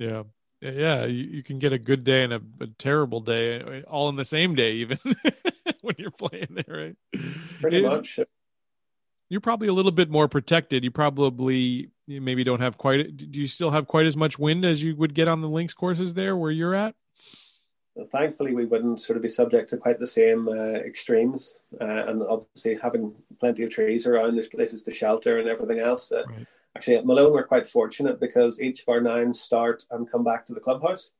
Yeah 0.00 0.24
yeah 0.72 1.04
you, 1.04 1.24
you, 1.24 1.42
can 1.42 1.58
get 1.58 1.72
a 1.72 1.78
good 1.78 2.04
day 2.04 2.22
and 2.22 2.32
a, 2.32 2.40
a, 2.60 2.66
terrible 2.78 3.20
day 3.20 3.82
all 3.86 4.08
in 4.08 4.16
the 4.16 4.24
same 4.24 4.54
day 4.54 4.72
even 4.72 4.98
when 5.82 5.94
you're 5.98 6.10
playing 6.10 6.48
there 6.50 6.76
right? 6.76 6.96
Pretty 7.60 7.82
much. 7.82 8.18
you're 9.28 9.40
probably 9.40 9.68
a 9.68 9.72
little 9.72 9.92
bit 9.92 10.10
more 10.10 10.28
protected. 10.28 10.84
You 10.84 10.90
probably 10.90 11.90
you 12.06 12.20
maybe 12.20 12.44
don't 12.44 12.60
have 12.60 12.78
quite 12.78 13.16
do 13.16 13.38
you 13.40 13.46
still 13.46 13.70
have 13.70 13.86
quite 13.86 14.06
as 14.06 14.16
much 14.16 14.38
wind 14.38 14.64
as 14.64 14.82
you 14.82 14.96
would 14.96 15.14
get 15.14 15.28
on 15.28 15.40
the 15.40 15.48
links 15.48 15.74
courses 15.74 16.14
there 16.14 16.36
where 16.36 16.50
you're 16.50 16.74
at? 16.74 16.94
Thankfully 18.06 18.54
we 18.54 18.64
wouldn't 18.64 19.00
sort 19.00 19.16
of 19.16 19.22
be 19.22 19.28
subject 19.28 19.70
to 19.70 19.76
quite 19.76 20.00
the 20.00 20.06
same 20.06 20.48
uh, 20.48 20.78
extremes 20.78 21.58
uh, 21.80 22.06
and 22.08 22.22
obviously 22.22 22.76
having 22.82 23.14
plenty 23.38 23.62
of 23.62 23.70
trees 23.70 24.06
around 24.06 24.34
there's 24.34 24.48
places 24.48 24.82
to 24.82 24.92
shelter 24.92 25.38
and 25.38 25.48
everything 25.48 25.78
else 25.78 26.10
uh, 26.10 26.24
right 26.28 26.46
actually 26.76 26.96
at 26.96 27.06
Malone 27.06 27.32
we're 27.32 27.46
quite 27.46 27.68
fortunate 27.68 28.20
because 28.20 28.60
each 28.60 28.82
of 28.82 28.88
our 28.88 29.00
nines 29.00 29.40
start 29.40 29.84
and 29.90 30.10
come 30.10 30.24
back 30.24 30.46
to 30.46 30.54
the 30.54 30.60
clubhouse. 30.60 31.10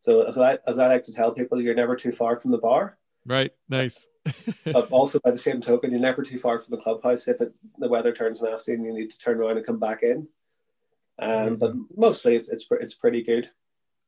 So 0.00 0.22
as 0.22 0.38
I 0.38 0.58
as 0.66 0.78
I 0.78 0.88
like 0.88 1.02
to 1.04 1.12
tell 1.12 1.32
people, 1.32 1.60
you're 1.60 1.74
never 1.74 1.96
too 1.96 2.12
far 2.12 2.38
from 2.38 2.50
the 2.50 2.58
bar. 2.58 2.98
Right. 3.24 3.52
Nice. 3.68 4.06
but 4.64 4.90
also 4.90 5.18
by 5.20 5.30
the 5.30 5.38
same 5.38 5.60
token, 5.60 5.90
you're 5.90 6.00
never 6.00 6.22
too 6.22 6.38
far 6.38 6.60
from 6.60 6.76
the 6.76 6.82
clubhouse 6.82 7.28
if 7.28 7.40
it, 7.40 7.52
the 7.78 7.88
weather 7.88 8.12
turns 8.12 8.42
nasty 8.42 8.74
and 8.74 8.84
you 8.84 8.92
need 8.92 9.10
to 9.10 9.18
turn 9.18 9.38
around 9.38 9.56
and 9.56 9.66
come 9.66 9.78
back 9.78 10.02
in. 10.02 10.28
Um, 11.18 11.30
mm-hmm. 11.30 11.54
But 11.56 11.74
mostly 11.96 12.36
it's, 12.36 12.48
it's 12.48 12.66
it's 12.70 12.94
pretty 12.94 13.22
good. 13.22 13.48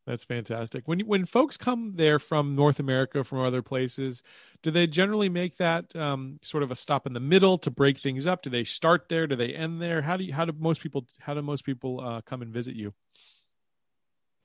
That's 0.09 0.25
fantastic. 0.25 0.89
When 0.89 1.01
when 1.01 1.27
folks 1.27 1.59
come 1.59 1.93
there 1.95 2.19
from 2.19 2.57
North 2.57 2.81
America, 2.81 3.23
from 3.23 3.41
other 3.41 3.61
places, 3.61 4.23
do 4.63 4.71
they 4.71 4.87
generally 4.87 5.29
make 5.29 5.59
that 5.59 5.95
um, 5.95 6.39
sort 6.41 6.63
of 6.63 6.71
a 6.71 6.77
stop 6.77 7.07
in 7.07 7.13
the 7.13 7.21
middle 7.21 7.59
to 7.59 7.71
break 7.71 7.99
things 7.99 8.27
up? 8.27 8.41
Do 8.41 8.49
they 8.49 8.65
start 8.65 9.11
there? 9.11 9.27
Do 9.27 9.37
they 9.37 9.53
end 9.53 9.83
there? 9.83 10.01
How 10.01 10.17
do 10.17 10.25
you, 10.25 10.33
how 10.33 10.47
do 10.47 10.55
most 10.59 10.81
people 10.81 11.07
how 11.19 11.35
do 11.35 11.43
most 11.43 11.63
people 11.63 12.01
uh, 12.01 12.23
come 12.23 12.41
and 12.41 12.51
visit 12.51 12.75
you? 12.75 12.95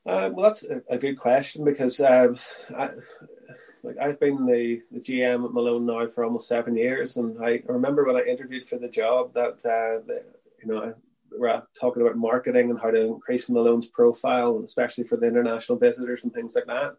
Uh, 0.06 0.32
well, 0.34 0.48
that's 0.48 0.66
a, 0.66 0.82
a, 0.90 0.98
good 0.98 1.18
question 1.18 1.64
because 1.64 2.02
um, 2.02 2.38
I, 2.78 2.90
like 3.84 3.98
I've 4.02 4.20
been 4.20 4.46
the, 4.46 4.82
the 4.92 5.00
GM 5.00 5.46
at 5.46 5.54
Malone 5.54 5.86
now 5.86 6.10
for 6.10 6.26
almost 6.26 6.50
seven 6.50 6.76
years, 6.76 7.16
and 7.16 7.42
I 7.42 7.64
remember 7.68 8.04
when 8.04 8.18
I 8.18 8.24
interviewed 8.24 8.66
for 8.66 8.80
the 8.80 8.90
job 8.90 9.34
that 9.36 9.66
uh, 9.66 10.04
the, 10.06 10.26
you 10.62 10.68
know 10.68 10.94
we're 11.38 11.62
talking 11.80 12.02
about 12.02 12.18
marketing 12.18 12.70
and 12.70 12.80
how 12.80 12.92
to 12.92 13.02
increase 13.02 13.50
Malone's 13.50 13.88
profile, 13.88 14.62
especially 14.66 15.04
for 15.04 15.18
the 15.18 15.28
international 15.28 15.78
visitors 15.78 16.24
and 16.24 16.34
things 16.34 16.56
like 16.56 16.68
that. 16.68 16.96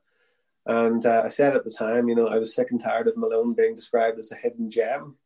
And 0.67 1.05
uh, 1.05 1.23
I 1.25 1.29
said 1.29 1.55
at 1.55 1.65
the 1.65 1.71
time, 1.71 2.09
you 2.09 2.15
know, 2.15 2.29
I 2.29 2.39
was 2.39 2.55
sick 2.55 2.71
and 2.71 2.81
tired 2.83 3.09
of 3.09 3.17
Malone 3.17 3.55
being 3.55 3.75
described 3.75 4.19
as 4.19 4.33
a 4.33 4.37
hidden 4.37 4.71
gem. 4.71 5.17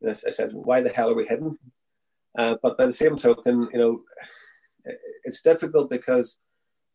And 0.00 0.10
I, 0.10 0.12
I 0.12 0.30
said, 0.30 0.50
why 0.52 0.82
the 0.82 0.90
hell 0.90 1.10
are 1.10 1.14
we 1.14 1.26
hidden? 1.26 1.58
Uh, 2.36 2.56
but 2.62 2.76
by 2.78 2.86
the 2.86 2.92
same 2.92 3.16
token, 3.16 3.68
you 3.72 3.78
know, 3.78 4.02
it's 5.24 5.42
difficult 5.42 5.90
because 5.90 6.38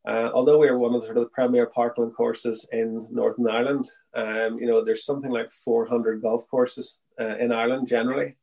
Uh, 0.05 0.29
although 0.33 0.59
we're 0.59 0.77
one 0.77 0.93
of 0.93 1.01
the, 1.01 1.07
sort 1.07 1.17
of 1.17 1.23
the 1.23 1.29
premier 1.29 1.65
parkland 1.65 2.13
courses 2.13 2.67
in 2.73 3.07
Northern 3.09 3.47
Ireland, 3.47 3.85
um, 4.13 4.59
you 4.59 4.67
know, 4.67 4.83
there's 4.83 5.05
something 5.05 5.31
like 5.31 5.51
400 5.53 6.21
golf 6.21 6.45
courses 6.49 6.99
uh, 7.21 7.37
in 7.37 7.53
Ireland 7.53 7.87
generally. 7.87 8.35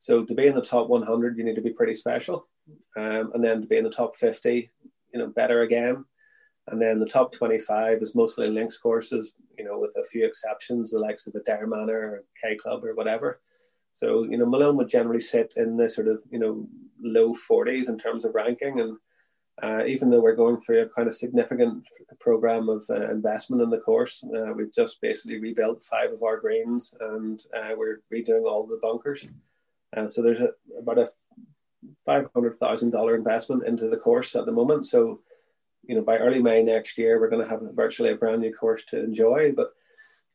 So 0.00 0.24
to 0.24 0.34
be 0.34 0.46
in 0.46 0.54
the 0.54 0.62
top 0.62 0.88
100, 0.88 1.36
you 1.36 1.44
need 1.44 1.56
to 1.56 1.60
be 1.60 1.74
pretty 1.74 1.92
special. 1.92 2.48
Um, 2.96 3.32
and 3.34 3.44
then 3.44 3.60
to 3.60 3.66
be 3.66 3.76
in 3.76 3.84
the 3.84 3.90
top 3.90 4.16
50, 4.16 4.70
you 5.12 5.20
know, 5.20 5.26
better 5.26 5.60
again. 5.60 6.06
And 6.68 6.80
then 6.80 6.98
the 6.98 7.06
top 7.06 7.32
25 7.32 8.00
is 8.00 8.14
mostly 8.14 8.48
links 8.48 8.78
courses, 8.78 9.34
you 9.58 9.64
know, 9.64 9.78
with 9.78 9.90
a 10.00 10.08
few 10.08 10.24
exceptions, 10.24 10.90
the 10.90 10.98
likes 10.98 11.26
of 11.26 11.34
the 11.34 11.40
Adare 11.40 11.68
Manor 11.68 11.98
or 11.98 12.24
K 12.42 12.56
Club 12.56 12.82
or 12.82 12.94
whatever. 12.94 13.42
So, 13.92 14.22
you 14.22 14.38
know, 14.38 14.46
Malone 14.46 14.78
would 14.78 14.88
generally 14.88 15.20
sit 15.20 15.52
in 15.58 15.76
the 15.76 15.90
sort 15.90 16.08
of, 16.08 16.22
you 16.30 16.38
know, 16.38 16.66
low 17.02 17.34
40s 17.34 17.90
in 17.90 17.98
terms 17.98 18.24
of 18.24 18.34
ranking. 18.34 18.80
And 18.80 18.96
uh, 19.62 19.84
even 19.84 20.08
though 20.08 20.22
we're 20.22 20.34
going 20.34 20.58
through 20.58 20.80
a 20.80 20.88
kind 20.88 21.08
of 21.08 21.14
significant 21.14 21.84
program 22.20 22.70
of 22.70 22.86
uh, 22.88 23.10
investment 23.10 23.62
in 23.62 23.68
the 23.68 23.80
course, 23.80 24.24
uh, 24.34 24.54
we've 24.54 24.74
just 24.74 24.98
basically 25.02 25.38
rebuilt 25.38 25.82
five 25.82 26.10
of 26.10 26.22
our 26.22 26.40
greens 26.40 26.94
and 27.00 27.44
uh, 27.54 27.74
we're 27.76 28.00
redoing 28.10 28.44
all 28.44 28.66
the 28.66 28.78
bunkers. 28.80 29.28
Uh, 29.96 30.06
so 30.06 30.22
there's 30.22 30.40
a, 30.40 30.50
about 30.78 30.98
a 30.98 31.08
$500,000 32.08 33.14
investment 33.14 33.66
into 33.66 33.88
the 33.88 33.96
course 33.96 34.36
at 34.36 34.46
the 34.46 34.52
moment. 34.52 34.86
So, 34.86 35.20
you 35.86 35.94
know, 35.94 36.02
by 36.02 36.18
early 36.18 36.40
May 36.40 36.62
next 36.62 36.98
year, 36.98 37.20
we're 37.20 37.30
going 37.30 37.42
to 37.42 37.48
have 37.48 37.60
virtually 37.74 38.12
a 38.12 38.16
brand 38.16 38.42
new 38.42 38.52
course 38.52 38.84
to 38.86 39.02
enjoy. 39.02 39.52
But 39.52 39.72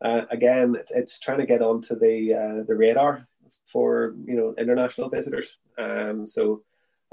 uh, 0.04 0.26
again, 0.32 0.76
it's, 0.76 0.92
it's, 0.92 1.20
trying 1.20 1.40
to 1.40 1.46
get 1.46 1.62
onto 1.62 1.98
the 1.98 2.34
uh, 2.34 2.64
the 2.68 2.76
radar 2.76 3.28
for 3.66 4.16
you 4.26 4.36
know 4.36 4.54
international 4.58 5.10
visitors. 5.10 5.58
Um, 5.78 6.26
so 6.26 6.64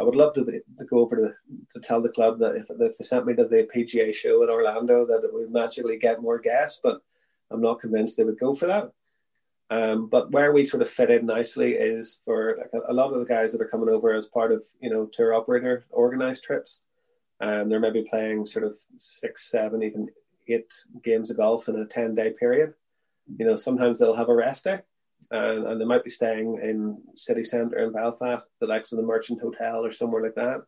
I 0.00 0.02
would 0.02 0.16
love 0.16 0.34
to, 0.34 0.44
be, 0.44 0.60
to 0.78 0.84
go 0.84 0.98
over 0.98 1.16
to, 1.16 1.32
to 1.74 1.80
tell 1.80 2.02
the 2.02 2.08
club 2.08 2.38
that 2.40 2.56
if, 2.56 2.66
if 2.70 2.98
they 2.98 3.04
sent 3.04 3.26
me 3.26 3.34
to 3.34 3.44
the 3.44 3.68
PGA 3.74 4.12
show 4.12 4.42
in 4.42 4.50
Orlando, 4.50 5.06
that 5.06 5.22
it 5.22 5.32
would 5.32 5.52
magically 5.52 5.98
get 5.98 6.22
more 6.22 6.38
guests. 6.38 6.80
But 6.82 7.00
I'm 7.50 7.60
not 7.60 7.80
convinced 7.80 8.16
they 8.16 8.24
would 8.24 8.40
go 8.40 8.54
for 8.54 8.66
that. 8.66 8.90
Um, 9.72 10.08
but 10.08 10.30
where 10.32 10.52
we 10.52 10.64
sort 10.64 10.82
of 10.82 10.90
fit 10.90 11.10
in 11.10 11.24
nicely 11.24 11.72
is 11.72 12.20
for 12.26 12.58
like 12.58 12.70
a, 12.74 12.92
a, 12.92 12.94
lot 12.94 13.12
of 13.12 13.20
the 13.20 13.24
guys 13.24 13.52
that 13.52 13.60
are 13.62 13.68
coming 13.68 13.88
over 13.88 14.12
as 14.12 14.26
part 14.26 14.52
of 14.52 14.62
you 14.80 14.90
know 14.90 15.06
tour 15.06 15.32
operator 15.32 15.86
organized 15.90 16.44
trips 16.44 16.82
and 17.42 17.70
they're 17.70 17.80
maybe 17.80 18.06
playing 18.08 18.46
sort 18.46 18.64
of 18.64 18.76
six, 18.96 19.50
seven, 19.50 19.82
even 19.82 20.08
eight 20.48 20.72
games 21.02 21.28
of 21.28 21.36
golf 21.36 21.68
in 21.68 21.76
a 21.76 21.84
10 21.84 22.14
day 22.14 22.30
period. 22.38 22.72
You 23.36 23.46
know, 23.46 23.56
sometimes 23.56 23.98
they'll 23.98 24.16
have 24.16 24.28
a 24.28 24.34
rest 24.34 24.64
day 24.64 24.80
and, 25.32 25.66
and 25.66 25.80
they 25.80 25.84
might 25.84 26.04
be 26.04 26.10
staying 26.10 26.60
in 26.62 26.98
city 27.14 27.42
centre 27.42 27.78
in 27.78 27.92
Belfast, 27.92 28.48
the 28.60 28.66
likes 28.66 28.92
of 28.92 28.98
the 28.98 29.04
Merchant 29.04 29.40
Hotel 29.40 29.84
or 29.84 29.92
somewhere 29.92 30.22
like 30.22 30.36
that. 30.36 30.62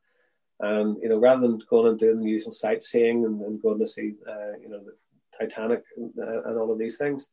And, 0.60 0.96
you 1.00 1.08
know, 1.08 1.18
rather 1.18 1.42
than 1.42 1.60
going 1.70 1.88
and 1.88 1.98
doing 1.98 2.20
the 2.20 2.28
usual 2.28 2.52
sightseeing 2.52 3.24
and, 3.24 3.40
and 3.40 3.62
going 3.62 3.78
to 3.78 3.86
see, 3.86 4.14
uh, 4.28 4.58
you 4.60 4.68
know, 4.68 4.80
the 4.80 4.96
Titanic 5.38 5.84
and, 5.96 6.12
uh, 6.18 6.42
and 6.48 6.58
all 6.58 6.72
of 6.72 6.78
these 6.78 6.96
things, 6.96 7.28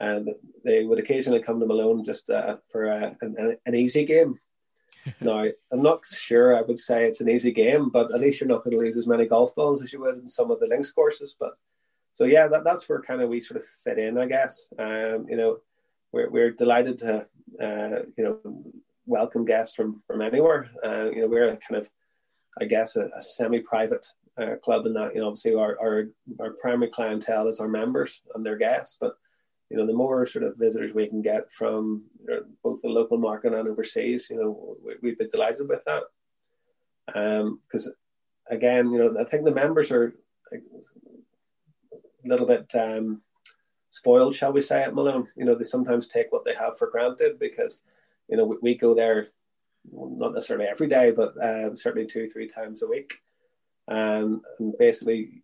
and 0.00 0.30
they 0.64 0.84
would 0.84 0.98
occasionally 0.98 1.42
come 1.42 1.60
to 1.60 1.66
Malone 1.66 2.04
just 2.04 2.28
uh, 2.30 2.56
for 2.70 2.84
an, 2.86 3.56
an 3.64 3.74
easy 3.74 4.04
game 4.04 4.38
now, 5.20 5.44
I'm 5.72 5.82
not 5.82 6.04
sure 6.06 6.56
I 6.56 6.62
would 6.62 6.78
say 6.78 7.06
it's 7.06 7.20
an 7.20 7.28
easy 7.28 7.52
game, 7.52 7.90
but 7.90 8.12
at 8.14 8.20
least 8.20 8.40
you're 8.40 8.48
not 8.48 8.64
going 8.64 8.76
to 8.76 8.82
lose 8.82 8.96
as 8.96 9.06
many 9.06 9.26
golf 9.26 9.54
balls 9.54 9.82
as 9.82 9.92
you 9.92 10.00
would 10.00 10.16
in 10.16 10.28
some 10.28 10.50
of 10.50 10.60
the 10.60 10.66
links 10.66 10.92
courses. 10.92 11.34
But 11.38 11.52
so 12.12 12.24
yeah, 12.24 12.48
that, 12.48 12.64
that's 12.64 12.88
where 12.88 13.02
kind 13.02 13.20
of 13.20 13.28
we 13.28 13.40
sort 13.40 13.60
of 13.60 13.66
fit 13.66 13.98
in, 13.98 14.18
I 14.18 14.26
guess. 14.26 14.68
Um, 14.78 15.26
you 15.28 15.36
know, 15.36 15.58
we're, 16.12 16.30
we're 16.30 16.50
delighted 16.50 16.98
to 16.98 17.26
uh, 17.60 18.02
you 18.16 18.24
know 18.24 18.38
welcome 19.06 19.44
guests 19.44 19.74
from 19.74 20.02
from 20.06 20.22
anywhere. 20.22 20.70
Uh, 20.84 21.10
you 21.10 21.22
know, 21.22 21.28
we're 21.28 21.58
kind 21.68 21.80
of 21.80 21.88
I 22.60 22.64
guess 22.66 22.96
a, 22.96 23.10
a 23.16 23.20
semi-private 23.20 24.06
uh, 24.40 24.56
club 24.62 24.86
in 24.86 24.94
that 24.94 25.14
you 25.14 25.20
know 25.20 25.26
obviously 25.26 25.54
our, 25.54 25.78
our 25.80 26.04
our 26.40 26.50
primary 26.52 26.90
clientele 26.90 27.48
is 27.48 27.60
our 27.60 27.68
members 27.68 28.20
and 28.34 28.46
their 28.46 28.56
guests, 28.56 28.96
but 29.00 29.16
you 29.74 29.80
know, 29.80 29.86
the 29.86 29.92
more 29.92 30.24
sort 30.24 30.44
of 30.44 30.56
visitors 30.56 30.94
we 30.94 31.08
can 31.08 31.20
get 31.20 31.50
from 31.50 32.04
both 32.62 32.80
the 32.80 32.88
local 32.88 33.18
market 33.18 33.52
and 33.52 33.66
overseas, 33.66 34.28
you 34.30 34.36
know, 34.36 34.76
we, 34.84 34.94
would 35.02 35.18
be 35.18 35.28
delighted 35.28 35.68
with 35.68 35.84
that. 35.84 36.04
Um 37.12 37.58
because 37.66 37.88
um, 37.88 37.94
again, 38.48 38.92
you 38.92 38.98
know, 38.98 39.20
I 39.20 39.24
think 39.24 39.44
the 39.44 39.50
members 39.50 39.90
are 39.90 40.14
a 40.52 40.58
little 42.24 42.46
bit 42.46 42.72
um, 42.76 43.20
spoiled, 43.90 44.36
shall 44.36 44.52
we 44.52 44.60
say, 44.60 44.80
at 44.80 44.94
Malone. 44.94 45.26
You 45.36 45.44
know, 45.44 45.56
they 45.56 45.64
sometimes 45.64 46.06
take 46.06 46.30
what 46.30 46.44
they 46.44 46.54
have 46.54 46.78
for 46.78 46.88
granted 46.92 47.40
because, 47.40 47.82
you 48.28 48.36
know, 48.36 48.44
we, 48.44 48.56
we 48.62 48.74
go 48.76 48.94
there 48.94 49.30
not 49.92 50.34
necessarily 50.34 50.66
every 50.66 50.86
day, 50.86 51.10
but 51.10 51.36
uh, 51.36 51.74
certainly 51.74 52.06
two, 52.06 52.30
three 52.30 52.48
times 52.48 52.84
a 52.84 52.86
week. 52.86 53.14
Um, 53.88 54.42
and 54.60 54.72
basically, 54.78 55.42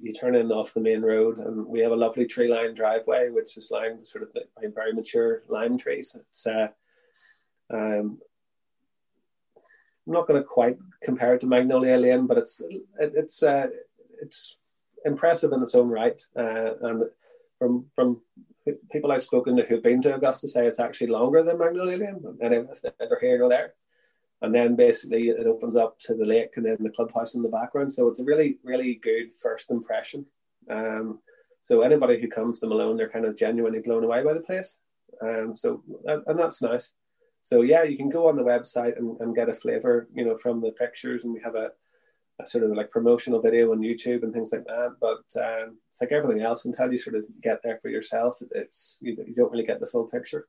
you 0.00 0.12
turn 0.12 0.34
in 0.34 0.50
off 0.52 0.74
the 0.74 0.80
main 0.80 1.02
road, 1.02 1.38
and 1.38 1.66
we 1.66 1.80
have 1.80 1.92
a 1.92 1.96
lovely 1.96 2.26
tree 2.26 2.48
lined 2.48 2.76
driveway, 2.76 3.30
which 3.30 3.56
is 3.56 3.70
lined 3.70 4.06
sort 4.06 4.22
of 4.22 4.32
by 4.32 4.66
very 4.74 4.92
mature 4.92 5.42
lime 5.48 5.78
trees. 5.78 6.16
It's 6.18 6.46
uh, 6.46 6.68
um, 7.72 8.18
I'm 10.06 10.14
not 10.14 10.26
going 10.26 10.40
to 10.40 10.46
quite 10.46 10.78
compare 11.02 11.34
it 11.34 11.40
to 11.40 11.46
Magnolia 11.46 11.96
Lane, 11.96 12.26
but 12.26 12.38
it's 12.38 12.60
it, 12.60 13.12
it's 13.14 13.42
uh, 13.42 13.68
it's 14.22 14.56
impressive 15.04 15.52
in 15.52 15.62
its 15.62 15.74
own 15.74 15.88
right. 15.88 16.20
Uh, 16.36 16.74
and 16.82 17.04
from 17.58 17.86
from 17.94 18.20
people 18.90 19.12
I've 19.12 19.22
spoken 19.22 19.56
to 19.56 19.64
who've 19.64 19.82
been 19.82 20.02
to 20.02 20.14
Augusta 20.14 20.48
say 20.48 20.66
it's 20.66 20.80
actually 20.80 21.08
longer 21.08 21.42
than 21.42 21.58
Magnolia 21.58 21.96
Lane. 21.96 22.20
But 22.22 22.44
anyway, 22.44 22.64
that's 22.66 22.84
neither 22.84 23.18
here 23.20 23.38
nor 23.38 23.48
there 23.48 23.74
and 24.42 24.54
then 24.54 24.76
basically 24.76 25.28
it 25.28 25.46
opens 25.46 25.76
up 25.76 25.98
to 26.00 26.14
the 26.14 26.24
lake 26.24 26.50
and 26.56 26.64
then 26.64 26.76
the 26.80 26.90
clubhouse 26.90 27.34
in 27.34 27.42
the 27.42 27.48
background. 27.48 27.92
So 27.92 28.08
it's 28.08 28.20
a 28.20 28.24
really, 28.24 28.58
really 28.62 28.94
good 29.02 29.32
first 29.32 29.70
impression. 29.70 30.24
Um, 30.70 31.18
so 31.62 31.80
anybody 31.82 32.20
who 32.20 32.28
comes 32.28 32.60
to 32.60 32.66
Malone, 32.66 32.96
they're 32.96 33.10
kind 33.10 33.24
of 33.24 33.36
genuinely 33.36 33.80
blown 33.80 34.04
away 34.04 34.22
by 34.22 34.34
the 34.34 34.40
place. 34.40 34.78
Um, 35.20 35.56
so 35.56 35.82
and 36.06 36.38
that's 36.38 36.62
nice. 36.62 36.92
So 37.42 37.62
yeah, 37.62 37.82
you 37.82 37.96
can 37.96 38.10
go 38.10 38.28
on 38.28 38.36
the 38.36 38.42
website 38.42 38.96
and, 38.98 39.18
and 39.20 39.34
get 39.34 39.48
a 39.48 39.54
flavor, 39.54 40.08
you 40.14 40.24
know, 40.24 40.36
from 40.36 40.60
the 40.60 40.72
pictures, 40.72 41.24
and 41.24 41.32
we 41.32 41.40
have 41.40 41.54
a, 41.54 41.70
a 42.40 42.46
sort 42.46 42.64
of 42.64 42.70
like 42.70 42.90
promotional 42.90 43.40
video 43.40 43.72
on 43.72 43.80
YouTube 43.80 44.22
and 44.22 44.32
things 44.32 44.52
like 44.52 44.66
that. 44.66 44.96
But 45.00 45.24
um, 45.40 45.78
it's 45.88 46.00
like 46.00 46.12
everything 46.12 46.42
else 46.42 46.64
until 46.64 46.92
you 46.92 46.98
sort 46.98 47.16
of 47.16 47.24
get 47.42 47.60
there 47.62 47.78
for 47.80 47.88
yourself, 47.88 48.38
it's 48.52 48.98
you, 49.00 49.16
you 49.26 49.34
don't 49.34 49.50
really 49.50 49.66
get 49.66 49.80
the 49.80 49.86
full 49.86 50.04
picture. 50.04 50.46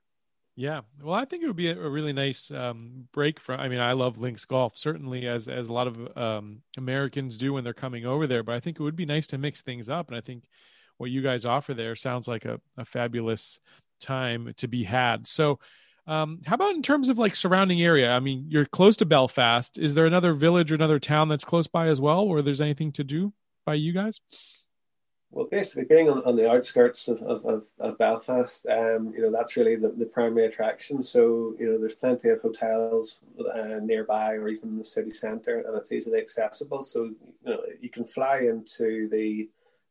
Yeah, 0.56 0.80
well, 1.02 1.14
I 1.14 1.24
think 1.24 1.42
it 1.42 1.46
would 1.46 1.56
be 1.56 1.68
a, 1.70 1.88
really 1.88 2.12
nice 2.12 2.50
um, 2.50 3.08
break 3.12 3.40
from. 3.40 3.60
I 3.60 3.68
mean, 3.68 3.78
I 3.80 3.92
love 3.92 4.18
links 4.18 4.44
golf 4.44 4.76
certainly, 4.76 5.26
as 5.26 5.48
as 5.48 5.68
a 5.68 5.72
lot 5.72 5.86
of 5.86 6.16
um, 6.18 6.62
Americans 6.76 7.38
do 7.38 7.54
when 7.54 7.64
they're 7.64 7.72
coming 7.72 8.04
over 8.04 8.26
there. 8.26 8.42
But 8.42 8.56
I 8.56 8.60
think 8.60 8.78
it 8.78 8.82
would 8.82 8.96
be 8.96 9.06
nice 9.06 9.26
to 9.28 9.38
mix 9.38 9.62
things 9.62 9.88
up, 9.88 10.08
and 10.08 10.16
I 10.16 10.20
think 10.20 10.44
what 10.98 11.10
you 11.10 11.22
guys 11.22 11.46
offer 11.46 11.72
there 11.72 11.96
sounds 11.96 12.28
like 12.28 12.44
a, 12.44 12.60
a 12.76 12.84
fabulous 12.84 13.58
time 14.00 14.52
to 14.58 14.68
be 14.68 14.84
had. 14.84 15.26
So, 15.26 15.60
um, 16.06 16.40
how 16.44 16.56
about 16.56 16.74
in 16.74 16.82
terms 16.82 17.08
of 17.08 17.16
like 17.18 17.34
surrounding 17.34 17.80
area? 17.80 18.10
I 18.12 18.20
mean, 18.20 18.44
you're 18.48 18.66
close 18.66 18.98
to 18.98 19.06
Belfast. 19.06 19.78
Is 19.78 19.94
there 19.94 20.06
another 20.06 20.34
village 20.34 20.72
or 20.72 20.74
another 20.74 20.98
town 20.98 21.28
that's 21.28 21.44
close 21.44 21.68
by 21.68 21.86
as 21.88 22.00
well, 22.00 22.28
where 22.28 22.42
there's 22.42 22.60
anything 22.60 22.92
to 22.92 23.04
do 23.04 23.32
by 23.64 23.74
you 23.74 23.92
guys? 23.92 24.20
Well, 25.32 25.46
basically, 25.46 25.84
being 25.84 26.10
on, 26.10 26.24
on 26.24 26.34
the 26.34 26.50
outskirts 26.50 27.06
of, 27.06 27.22
of, 27.22 27.64
of, 27.78 27.98
Belfast, 27.98 28.66
um, 28.66 29.12
you 29.14 29.22
know, 29.22 29.30
that's 29.30 29.56
really 29.56 29.76
the, 29.76 29.90
the 29.90 30.06
primary 30.06 30.46
attraction. 30.46 31.04
So, 31.04 31.54
you 31.56 31.70
know, 31.70 31.78
there's 31.78 31.94
plenty 31.94 32.30
of 32.30 32.42
hotels 32.42 33.20
uh, 33.54 33.78
nearby 33.80 34.32
or 34.32 34.48
even 34.48 34.70
in 34.70 34.78
the 34.78 34.84
city 34.84 35.10
centre, 35.10 35.58
and 35.60 35.76
it's 35.76 35.92
easily 35.92 36.18
accessible. 36.18 36.82
So, 36.82 37.04
you 37.04 37.16
know, 37.44 37.60
you 37.80 37.90
can 37.90 38.04
fly 38.04 38.38
into 38.40 39.08
the 39.08 39.48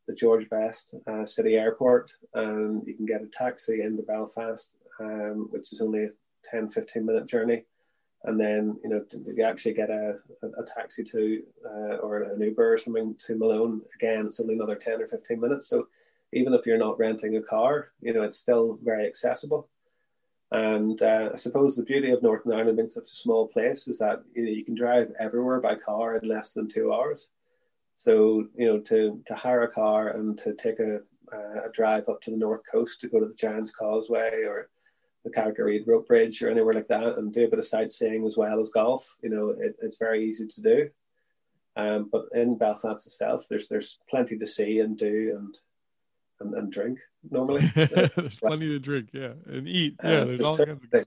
the 0.10 0.16
George 0.16 0.50
Best 0.50 0.96
uh, 1.06 1.24
City 1.24 1.56
Airport 1.56 2.12
and 2.34 2.82
you 2.88 2.96
can 2.96 3.06
get 3.06 3.22
a 3.22 3.28
taxi 3.28 3.84
into 3.84 4.02
Belfast, 4.02 4.74
um, 5.00 5.48
which 5.52 5.72
is 5.72 5.84
only 5.84 6.06
a 6.06 6.10
10 6.50 6.70
15 6.72 7.06
minute 7.06 7.28
journey 7.28 7.64
and 8.26 8.40
then 8.40 8.78
you 8.84 8.90
know 8.90 9.04
you 9.26 9.44
actually 9.44 9.74
get 9.74 9.90
a, 9.90 10.18
a, 10.44 10.48
a 10.48 10.66
taxi 10.66 11.04
to 11.04 11.44
uh, 11.66 11.96
or 11.98 12.24
an 12.24 12.42
Uber 12.42 12.74
or 12.74 12.78
something 12.78 13.16
to 13.26 13.36
Malone 13.36 13.82
again. 13.96 14.28
It's 14.28 14.40
only 14.40 14.56
another 14.56 14.76
10 14.76 15.02
or 15.02 15.08
15 15.08 15.40
minutes. 15.40 15.68
So 15.68 15.88
even 16.34 16.54
if 16.54 16.66
you're 16.66 16.78
not 16.78 17.00
renting 17.00 17.38
a 17.38 17.42
car 17.42 17.92
you 18.02 18.14
know 18.14 18.24
it's 18.24 18.38
still 18.38 18.80
very 18.84 19.06
accessible. 19.06 19.70
And 20.52 21.00
uh, 21.02 21.30
I 21.34 21.38
suppose 21.38 21.76
the 21.76 21.84
beauty 21.84 22.10
of 22.10 22.24
Northern 22.24 22.54
Ireland 22.54 22.78
being 22.78 22.90
such 22.90 23.12
a 23.12 23.16
small 23.16 23.48
place 23.48 23.88
is 23.88 24.00
that 24.00 24.24
you 24.34 24.44
know 24.44 24.52
you 24.52 24.66
can 24.66 24.76
drive 24.76 25.12
everywhere 25.20 25.62
by 25.62 25.76
car 25.76 26.18
in 26.18 26.28
less 26.28 26.54
than 26.54 26.68
two 26.68 26.92
hours. 26.94 27.30
So 27.96 28.48
you 28.56 28.66
know 28.66 28.80
to 28.80 29.22
to 29.28 29.36
hire 29.36 29.64
a 29.64 29.72
car 29.72 30.10
and 30.10 30.38
to 30.40 30.54
take 30.56 30.80
a, 30.80 31.00
a 31.32 31.70
drive 31.72 32.10
up 32.10 32.22
to 32.24 32.32
the 32.32 32.38
north 32.38 32.62
coast 32.70 33.00
to 33.02 33.08
go 33.08 33.20
to 33.20 33.28
the 33.28 33.34
Giant's 33.36 33.72
Causeway 33.72 34.44
or 34.46 34.70
the 35.24 35.30
Carrick 35.30 35.58
Rope 35.86 36.08
Bridge 36.08 36.42
or 36.42 36.50
anywhere 36.50 36.74
like 36.74 36.88
that 36.88 37.18
and 37.18 37.34
do 37.34 37.46
a 37.46 37.50
bit 37.50 37.60
of 37.60 37.66
sightseeing 37.66 38.26
as 38.26 38.38
well 38.38 38.60
as 38.60 38.70
golf. 38.70 39.18
You 39.22 39.30
know, 39.30 39.50
it, 39.50 39.76
it's 39.82 39.98
very 39.98 40.30
easy 40.30 40.48
to 40.48 40.62
do. 40.62 40.90
Um, 41.76 42.10
but 42.12 42.26
in 42.34 42.58
Belfast 42.58 43.06
itself, 43.06 43.48
there's 43.50 43.68
there's 43.68 44.00
plenty 44.10 44.38
to 44.38 44.46
see 44.46 44.80
and 44.80 44.98
do 44.98 45.36
and 45.38 45.58
and, 46.40 46.54
and 46.56 46.72
drink 46.72 47.00
normally. 47.30 47.68
there's 47.76 48.40
plenty 48.40 48.68
to 48.68 48.80
drink, 48.80 49.10
yeah, 49.14 49.34
and 49.46 49.68
eat. 49.68 49.96
Yeah, 50.04 50.22
um, 50.22 50.28
there's 50.28 50.42
all 50.42 50.58
kinds 50.58 50.70
of. 50.84 50.90
The, 50.92 51.06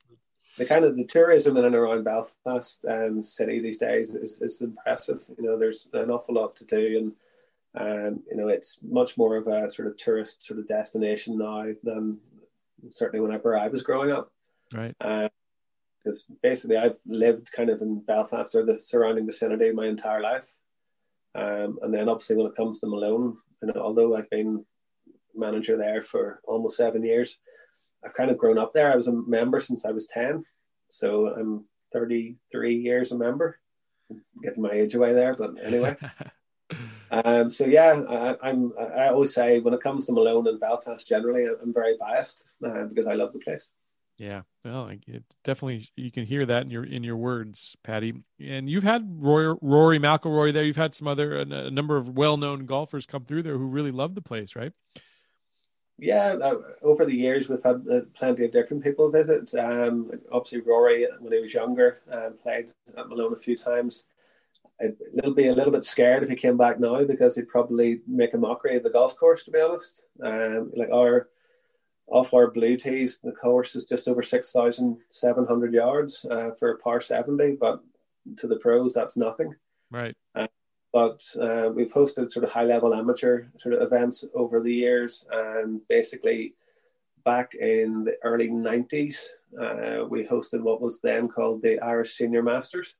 the 0.58 0.66
kind 0.66 0.84
of 0.84 0.96
the 0.96 1.04
tourism 1.04 1.56
in 1.56 1.64
and 1.64 1.74
around 1.74 2.04
Belfast 2.04 2.84
um, 2.86 3.22
city 3.22 3.58
these 3.60 3.78
days 3.78 4.14
is, 4.14 4.38
is 4.42 4.60
impressive. 4.60 5.24
You 5.38 5.44
know, 5.44 5.58
there's 5.58 5.88
an 5.94 6.10
awful 6.10 6.34
lot 6.34 6.56
to 6.56 6.64
do, 6.64 6.98
and 6.98 7.12
Um, 7.74 8.22
you 8.30 8.36
know, 8.36 8.48
it's 8.48 8.78
much 8.82 9.16
more 9.16 9.36
of 9.36 9.46
a 9.48 9.70
sort 9.70 9.88
of 9.88 9.96
tourist 9.96 10.44
sort 10.44 10.60
of 10.60 10.68
destination 10.68 11.38
now 11.38 11.72
than 11.82 12.18
certainly 12.90 13.24
whenever 13.24 13.56
I 13.56 13.68
was 13.68 13.82
growing 13.82 14.12
up. 14.12 14.32
Right. 14.72 14.94
Because 14.98 16.24
uh, 16.30 16.34
basically, 16.42 16.76
I've 16.76 16.98
lived 17.06 17.52
kind 17.52 17.70
of 17.70 17.80
in 17.82 18.00
Belfast 18.00 18.54
or 18.54 18.64
the 18.64 18.78
surrounding 18.78 19.26
vicinity 19.26 19.72
my 19.72 19.86
entire 19.86 20.20
life. 20.20 20.52
Um, 21.34 21.78
and 21.82 21.94
then 21.94 22.08
obviously 22.08 22.36
when 22.36 22.46
it 22.46 22.56
comes 22.56 22.80
to 22.80 22.86
Malone, 22.86 23.36
know, 23.62 23.80
although 23.80 24.16
I've 24.16 24.30
been 24.30 24.64
manager 25.34 25.76
there 25.76 26.02
for 26.02 26.40
almost 26.44 26.76
seven 26.76 27.02
years, 27.02 27.38
I've 28.04 28.14
kind 28.14 28.30
of 28.30 28.38
grown 28.38 28.58
up 28.58 28.72
there. 28.74 28.92
I 28.92 28.96
was 28.96 29.08
a 29.08 29.12
member 29.12 29.60
since 29.60 29.84
I 29.84 29.92
was 29.92 30.06
10. 30.08 30.44
So 30.90 31.28
I'm 31.28 31.64
33 31.92 32.76
years 32.76 33.12
a 33.12 33.16
member. 33.16 33.58
getting 34.42 34.62
my 34.62 34.70
age 34.70 34.94
away 34.94 35.14
there, 35.14 35.34
but 35.34 35.52
anyway. 35.62 35.96
um, 37.12 37.50
so 37.50 37.66
yeah, 37.66 38.36
I, 38.42 38.48
am 38.48 38.72
I 38.78 39.08
always 39.08 39.34
say 39.34 39.60
when 39.60 39.74
it 39.74 39.82
comes 39.82 40.06
to 40.06 40.12
Malone 40.12 40.48
and 40.48 40.58
Belfast 40.58 41.06
generally, 41.06 41.44
I'm 41.44 41.72
very 41.72 41.96
biased 42.00 42.44
uh, 42.64 42.84
because 42.84 43.06
I 43.06 43.14
love 43.14 43.32
the 43.32 43.38
place. 43.38 43.70
Yeah, 44.18 44.42
well, 44.64 44.88
it 45.06 45.24
definitely 45.44 45.90
you 45.96 46.10
can 46.10 46.24
hear 46.24 46.46
that 46.46 46.62
in 46.62 46.70
your 46.70 46.84
in 46.84 47.02
your 47.02 47.16
words, 47.16 47.76
Paddy. 47.82 48.14
And 48.40 48.68
you've 48.68 48.82
had 48.82 49.04
Rory, 49.18 49.56
Rory 49.60 49.98
McIlroy 49.98 50.52
there. 50.52 50.64
You've 50.64 50.76
had 50.76 50.94
some 50.94 51.06
other 51.06 51.40
a, 51.40 51.70
number 51.70 51.96
of 51.96 52.08
well 52.08 52.36
known 52.38 52.64
golfers 52.64 53.04
come 53.04 53.24
through 53.24 53.42
there 53.42 53.58
who 53.58 53.66
really 53.66 53.90
love 53.90 54.14
the 54.14 54.22
place, 54.22 54.56
right? 54.56 54.72
Yeah, 55.98 56.36
uh, 56.42 56.54
over 56.82 57.04
the 57.04 57.14
years 57.14 57.48
we've 57.48 57.62
had 57.62 57.84
uh, 57.92 58.00
plenty 58.14 58.44
of 58.46 58.52
different 58.52 58.82
people 58.82 59.10
visit. 59.10 59.54
Um, 59.54 60.10
obviously, 60.30 60.60
Rory 60.60 61.06
when 61.20 61.32
he 61.32 61.40
was 61.40 61.52
younger 61.52 62.00
uh, 62.10 62.30
played 62.42 62.68
at 62.96 63.08
Malone 63.08 63.34
a 63.34 63.36
few 63.36 63.56
times. 63.56 64.04
It'll 64.80 65.34
be 65.34 65.48
a 65.48 65.54
little 65.54 65.72
bit 65.72 65.84
scared 65.84 66.22
if 66.22 66.28
he 66.28 66.34
came 66.34 66.56
back 66.56 66.80
now 66.80 67.04
because 67.04 67.36
he'd 67.36 67.48
probably 67.48 68.00
make 68.06 68.34
a 68.34 68.38
mockery 68.38 68.76
of 68.76 68.82
the 68.82 68.90
golf 68.90 69.16
course. 69.16 69.44
To 69.44 69.50
be 69.50 69.60
honest, 69.60 70.02
um, 70.22 70.72
like 70.74 70.90
our 70.92 71.28
off 72.08 72.34
our 72.34 72.50
blue 72.50 72.76
tees, 72.76 73.18
the 73.18 73.32
course 73.32 73.74
is 73.76 73.86
just 73.86 74.08
over 74.08 74.22
6,700 74.22 75.74
yards 75.74 76.26
uh, 76.30 76.50
for 76.58 76.72
a 76.72 76.78
par 76.78 77.00
70, 77.00 77.56
but 77.60 77.80
to 78.36 78.46
the 78.46 78.56
pros, 78.56 78.92
that's 78.92 79.16
nothing. 79.16 79.54
Right. 79.90 80.14
Uh, 80.34 80.48
but 80.92 81.22
uh, 81.40 81.70
we've 81.74 81.92
hosted 81.92 82.30
sort 82.30 82.44
of 82.44 82.50
high 82.50 82.64
level 82.64 82.94
amateur 82.94 83.44
sort 83.56 83.74
of 83.74 83.82
events 83.82 84.24
over 84.34 84.60
the 84.60 84.72
years. 84.72 85.24
And 85.30 85.80
basically, 85.88 86.54
back 87.24 87.54
in 87.54 88.04
the 88.04 88.16
early 88.22 88.48
90s, 88.48 89.28
uh, 89.60 90.04
we 90.08 90.24
hosted 90.24 90.60
what 90.60 90.82
was 90.82 91.00
then 91.00 91.28
called 91.28 91.62
the 91.62 91.78
Irish 91.80 92.12
Senior 92.12 92.42
Masters. 92.42 92.94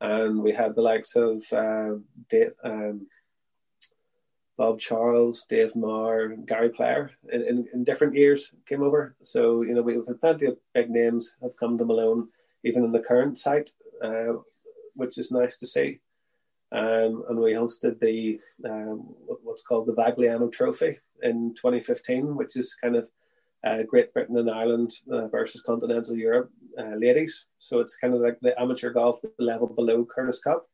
And 0.00 0.42
we 0.42 0.52
had 0.52 0.74
the 0.74 0.82
likes 0.82 1.16
of 1.16 1.42
uh, 1.52 1.94
Dave, 2.28 2.52
um, 2.62 3.06
Bob 4.56 4.78
Charles, 4.78 5.44
Dave 5.48 5.76
Marr, 5.76 6.28
Gary 6.28 6.70
Player 6.70 7.10
in, 7.30 7.42
in, 7.42 7.68
in, 7.74 7.84
different 7.84 8.14
years 8.14 8.52
came 8.66 8.82
over. 8.82 9.14
So, 9.22 9.62
you 9.62 9.74
know, 9.74 9.82
we've 9.82 10.06
had 10.06 10.20
plenty 10.20 10.46
of 10.46 10.56
big 10.74 10.90
names 10.90 11.36
have 11.42 11.56
come 11.56 11.76
to 11.78 11.84
Malone, 11.84 12.28
even 12.64 12.84
in 12.84 12.92
the 12.92 13.00
current 13.00 13.38
site, 13.38 13.70
uh, 14.02 14.34
which 14.94 15.18
is 15.18 15.30
nice 15.30 15.56
to 15.56 15.66
see. 15.66 16.00
Um, 16.72 17.24
and 17.28 17.38
we 17.38 17.52
hosted 17.52 18.00
the 18.00 18.40
um, 18.68 19.14
what's 19.44 19.62
called 19.62 19.86
the 19.86 19.94
Vagliano 19.94 20.50
Trophy 20.50 20.98
in 21.22 21.54
2015, 21.54 22.34
which 22.34 22.56
is 22.56 22.74
kind 22.82 22.96
of 22.96 23.08
uh, 23.64 23.82
Great 23.82 24.12
Britain 24.12 24.38
and 24.38 24.50
Ireland 24.50 24.92
uh, 25.10 25.28
versus 25.28 25.62
Continental 25.62 26.16
Europe 26.16 26.50
uh, 26.78 26.94
ladies. 26.96 27.46
So 27.58 27.80
it's 27.80 27.96
kind 27.96 28.14
of 28.14 28.20
like 28.20 28.38
the 28.40 28.58
amateur 28.60 28.90
golf 28.90 29.20
level 29.38 29.66
below 29.66 30.04
Curtis 30.04 30.40
Cup. 30.40 30.68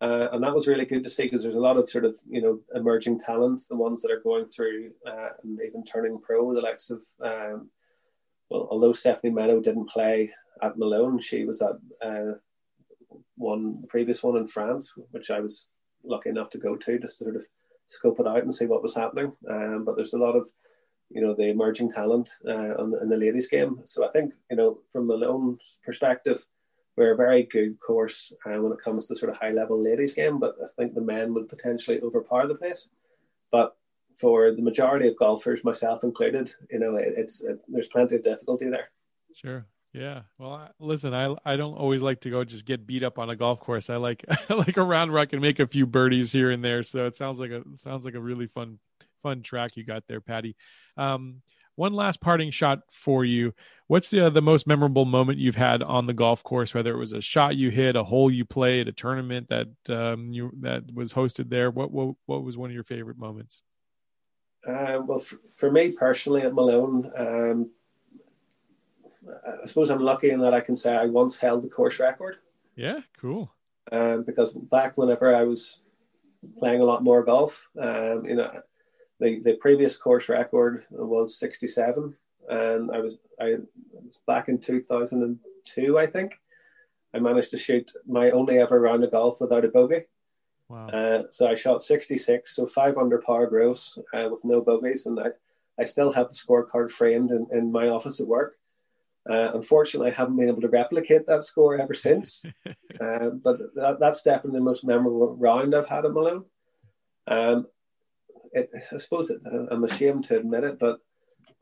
Uh, 0.00 0.28
and 0.32 0.42
that 0.42 0.54
was 0.54 0.66
really 0.66 0.84
good 0.84 1.04
to 1.04 1.10
see 1.10 1.24
because 1.24 1.44
there's 1.44 1.54
a 1.54 1.60
lot 1.60 1.76
of 1.76 1.88
sort 1.88 2.04
of 2.04 2.16
you 2.28 2.42
know 2.42 2.58
emerging 2.74 3.20
talent, 3.20 3.62
the 3.70 3.76
ones 3.76 4.02
that 4.02 4.10
are 4.10 4.20
going 4.20 4.46
through 4.46 4.90
uh, 5.06 5.28
and 5.44 5.60
even 5.64 5.84
turning 5.84 6.18
pro, 6.20 6.52
the 6.52 6.60
likes 6.60 6.90
of 6.90 7.00
um, 7.24 7.70
well, 8.50 8.66
although 8.70 8.92
Stephanie 8.92 9.32
Meadow 9.32 9.60
didn't 9.60 9.88
play 9.88 10.30
at 10.60 10.76
Malone, 10.76 11.20
she 11.20 11.44
was 11.44 11.62
at 11.62 11.76
uh, 12.04 12.32
one 13.36 13.84
previous 13.88 14.22
one 14.22 14.36
in 14.36 14.48
France, 14.48 14.92
which 15.12 15.30
I 15.30 15.38
was 15.38 15.66
lucky 16.04 16.30
enough 16.30 16.50
to 16.50 16.58
go 16.58 16.74
to 16.76 16.98
just 16.98 17.18
to 17.18 17.24
sort 17.24 17.36
of 17.36 17.42
scope 17.86 18.18
it 18.20 18.26
out 18.26 18.42
and 18.42 18.54
see 18.54 18.66
what 18.66 18.82
was 18.82 18.94
happening. 18.94 19.32
Um, 19.48 19.84
but 19.84 19.96
there's 19.96 20.14
a 20.14 20.18
lot 20.18 20.34
of 20.34 20.48
you 21.14 21.20
know 21.20 21.34
the 21.34 21.48
emerging 21.48 21.92
talent 21.92 22.30
uh, 22.46 22.76
in 22.76 23.08
the 23.08 23.16
ladies 23.16 23.48
game. 23.48 23.80
So 23.84 24.06
I 24.06 24.10
think 24.10 24.32
you 24.50 24.56
know 24.56 24.78
from 24.92 25.06
Malone's 25.06 25.78
perspective 25.84 26.44
we're 26.96 27.14
a 27.14 27.16
very 27.16 27.44
good 27.44 27.78
course 27.80 28.32
uh, 28.44 28.60
when 28.60 28.72
it 28.72 28.82
comes 28.84 29.06
to 29.06 29.16
sort 29.16 29.30
of 29.30 29.38
high 29.38 29.50
level 29.50 29.82
ladies 29.82 30.12
game, 30.12 30.38
but 30.38 30.56
I 30.62 30.66
think 30.78 30.94
the 30.94 31.00
men 31.00 31.32
would 31.34 31.48
potentially 31.48 32.00
overpower 32.02 32.46
the 32.46 32.54
place. 32.54 32.90
But 33.50 33.76
for 34.16 34.54
the 34.54 34.62
majority 34.62 35.08
of 35.08 35.16
golfers, 35.16 35.64
myself 35.64 36.04
included, 36.04 36.52
you 36.70 36.78
know, 36.78 36.96
it, 36.96 37.14
it's 37.16 37.42
it, 37.42 37.60
there's 37.68 37.88
plenty 37.88 38.16
of 38.16 38.24
difficulty 38.24 38.68
there. 38.68 38.90
Sure. 39.34 39.66
Yeah. 39.94 40.22
Well, 40.38 40.52
I, 40.52 40.68
listen, 40.78 41.14
I 41.14 41.34
I 41.44 41.56
don't 41.56 41.74
always 41.74 42.02
like 42.02 42.20
to 42.22 42.30
go 42.30 42.44
just 42.44 42.64
get 42.64 42.86
beat 42.86 43.02
up 43.02 43.18
on 43.18 43.30
a 43.30 43.36
golf 43.36 43.60
course. 43.60 43.90
I 43.90 43.96
like 43.96 44.24
I 44.50 44.54
like 44.54 44.76
a 44.76 44.82
round 44.82 45.12
where 45.12 45.20
I 45.20 45.26
can 45.26 45.40
make 45.40 45.60
a 45.60 45.66
few 45.66 45.86
birdies 45.86 46.32
here 46.32 46.50
and 46.50 46.64
there. 46.64 46.82
So 46.82 47.06
it 47.06 47.16
sounds 47.16 47.38
like 47.38 47.50
a 47.50 47.62
sounds 47.76 48.04
like 48.04 48.14
a 48.14 48.20
really 48.20 48.46
fun 48.46 48.78
fun 49.22 49.42
track 49.42 49.76
you 49.76 49.84
got 49.84 50.06
there, 50.06 50.20
Paddy. 50.20 50.56
Um, 50.96 51.42
one 51.76 51.94
last 51.94 52.20
parting 52.20 52.50
shot 52.50 52.80
for 52.90 53.24
you. 53.24 53.54
What's 53.86 54.10
the 54.10 54.26
uh, 54.26 54.30
the 54.30 54.42
most 54.42 54.66
memorable 54.66 55.04
moment 55.04 55.38
you've 55.38 55.56
had 55.56 55.82
on 55.82 56.06
the 56.06 56.14
golf 56.14 56.42
course? 56.42 56.74
Whether 56.74 56.92
it 56.92 56.98
was 56.98 57.12
a 57.12 57.20
shot 57.20 57.56
you 57.56 57.70
hit, 57.70 57.96
a 57.96 58.04
hole 58.04 58.30
you 58.30 58.44
played, 58.44 58.88
a 58.88 58.92
tournament 58.92 59.48
that 59.48 59.68
um, 59.88 60.32
you 60.32 60.50
that 60.60 60.84
was 60.92 61.12
hosted 61.12 61.48
there. 61.48 61.70
What 61.70 61.90
what 61.90 62.14
what 62.26 62.44
was 62.44 62.56
one 62.56 62.70
of 62.70 62.74
your 62.74 62.84
favorite 62.84 63.18
moments? 63.18 63.62
Uh, 64.66 65.00
well, 65.04 65.18
for, 65.18 65.38
for, 65.56 65.72
me 65.72 65.92
personally 65.92 66.42
at 66.42 66.54
Malone, 66.54 67.10
um, 67.16 67.70
I 69.44 69.66
suppose 69.66 69.90
I'm 69.90 69.98
lucky 69.98 70.30
in 70.30 70.40
that 70.40 70.54
I 70.54 70.60
can 70.60 70.76
say 70.76 70.94
I 70.94 71.06
once 71.06 71.36
held 71.36 71.64
the 71.64 71.68
course 71.68 71.98
record. 71.98 72.36
Yeah, 72.76 73.00
cool. 73.20 73.52
Um, 73.90 74.22
because 74.22 74.52
back 74.52 74.96
whenever 74.96 75.34
I 75.34 75.42
was 75.42 75.80
playing 76.60 76.80
a 76.80 76.84
lot 76.84 77.02
more 77.02 77.24
golf, 77.24 77.68
um, 77.80 78.24
you 78.24 78.36
know, 78.36 78.62
the, 79.22 79.40
the 79.44 79.54
previous 79.54 79.96
course 79.96 80.28
record 80.28 80.84
was 80.90 81.38
67 81.38 82.14
and 82.48 82.90
I 82.90 82.98
was 82.98 83.18
I 83.40 83.56
was 83.92 84.20
back 84.26 84.48
in 84.48 84.58
2002 84.58 85.98
I 85.98 86.06
think 86.06 86.32
I 87.14 87.20
managed 87.20 87.50
to 87.50 87.56
shoot 87.56 87.92
my 88.06 88.30
only 88.30 88.58
ever 88.58 88.80
round 88.80 89.04
of 89.04 89.12
golf 89.12 89.40
without 89.40 89.64
a 89.64 89.68
bogey 89.68 90.02
wow. 90.68 90.88
Uh, 90.88 91.22
so 91.30 91.48
I 91.48 91.54
shot 91.54 91.82
66 91.82 92.54
so 92.54 92.66
five 92.66 92.98
under 92.98 93.18
par 93.18 93.46
gross 93.46 93.96
uh, 94.12 94.28
with 94.30 94.44
no 94.44 94.60
bogeys 94.60 95.06
and 95.06 95.20
I, 95.20 95.28
I 95.78 95.84
still 95.84 96.12
have 96.12 96.28
the 96.28 96.34
scorecard 96.34 96.90
framed 96.90 97.30
in, 97.30 97.46
in 97.52 97.70
my 97.70 97.88
office 97.88 98.20
at 98.20 98.26
work 98.26 98.56
uh, 99.30 99.52
unfortunately, 99.54 100.10
I 100.10 100.14
haven't 100.14 100.34
been 100.34 100.48
able 100.48 100.62
to 100.62 100.68
replicate 100.68 101.28
that 101.28 101.44
score 101.44 101.78
ever 101.78 101.94
since. 101.94 102.42
uh, 102.66 103.28
but 103.28 103.56
that, 103.76 103.98
that's 104.00 104.22
definitely 104.22 104.58
the 104.58 104.64
most 104.64 104.84
memorable 104.84 105.36
round 105.36 105.76
I've 105.76 105.86
had 105.86 106.04
at 106.04 106.12
Malone. 106.12 106.44
Um, 107.28 107.68
it, 108.52 108.70
I 108.92 108.96
suppose 108.96 109.30
it, 109.30 109.40
I'm 109.70 109.84
ashamed 109.84 110.24
to 110.26 110.38
admit 110.38 110.64
it, 110.64 110.78
but 110.78 111.00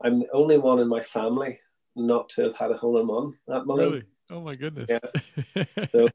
I'm 0.03 0.19
the 0.19 0.31
only 0.31 0.57
one 0.57 0.79
in 0.79 0.87
my 0.87 1.01
family 1.01 1.59
not 1.95 2.29
to 2.29 2.43
have 2.43 2.55
had 2.55 2.71
a 2.71 2.77
hole 2.77 2.99
in 2.99 3.07
one 3.07 3.33
at 3.53 3.65
Malone. 3.65 3.91
Really? 3.91 4.03
Oh 4.31 4.41
my 4.41 4.55
goodness! 4.55 4.89
Yeah. 4.89 5.63
so 5.91 6.07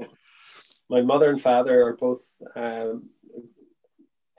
my 0.88 1.02
mother 1.02 1.30
and 1.30 1.40
father 1.40 1.86
are 1.86 1.96
both 1.96 2.22
um, 2.54 3.10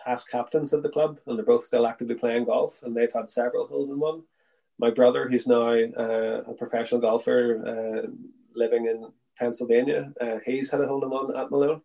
past 0.03 0.29
captains 0.29 0.73
of 0.73 0.83
the 0.83 0.89
club, 0.89 1.19
and 1.27 1.37
they're 1.37 1.45
both 1.45 1.65
still 1.65 1.87
actively 1.87 2.15
playing 2.15 2.45
golf, 2.45 2.81
and 2.83 2.95
they've 2.95 3.13
had 3.13 3.29
several 3.29 3.67
holes 3.67 3.89
in 3.89 3.99
one. 3.99 4.23
My 4.79 4.89
brother, 4.91 5.27
who's 5.27 5.47
now 5.47 5.69
uh, 5.69 6.43
a 6.47 6.53
professional 6.53 7.01
golfer 7.01 7.61
uh, 7.65 8.09
living 8.55 8.85
in 8.85 9.11
Pennsylvania, 9.37 10.13
uh, 10.21 10.37
he's 10.45 10.71
had 10.71 10.81
a 10.81 10.87
hole 10.87 11.03
in 11.03 11.09
one 11.09 11.35
at 11.35 11.51
Malone 11.51 11.81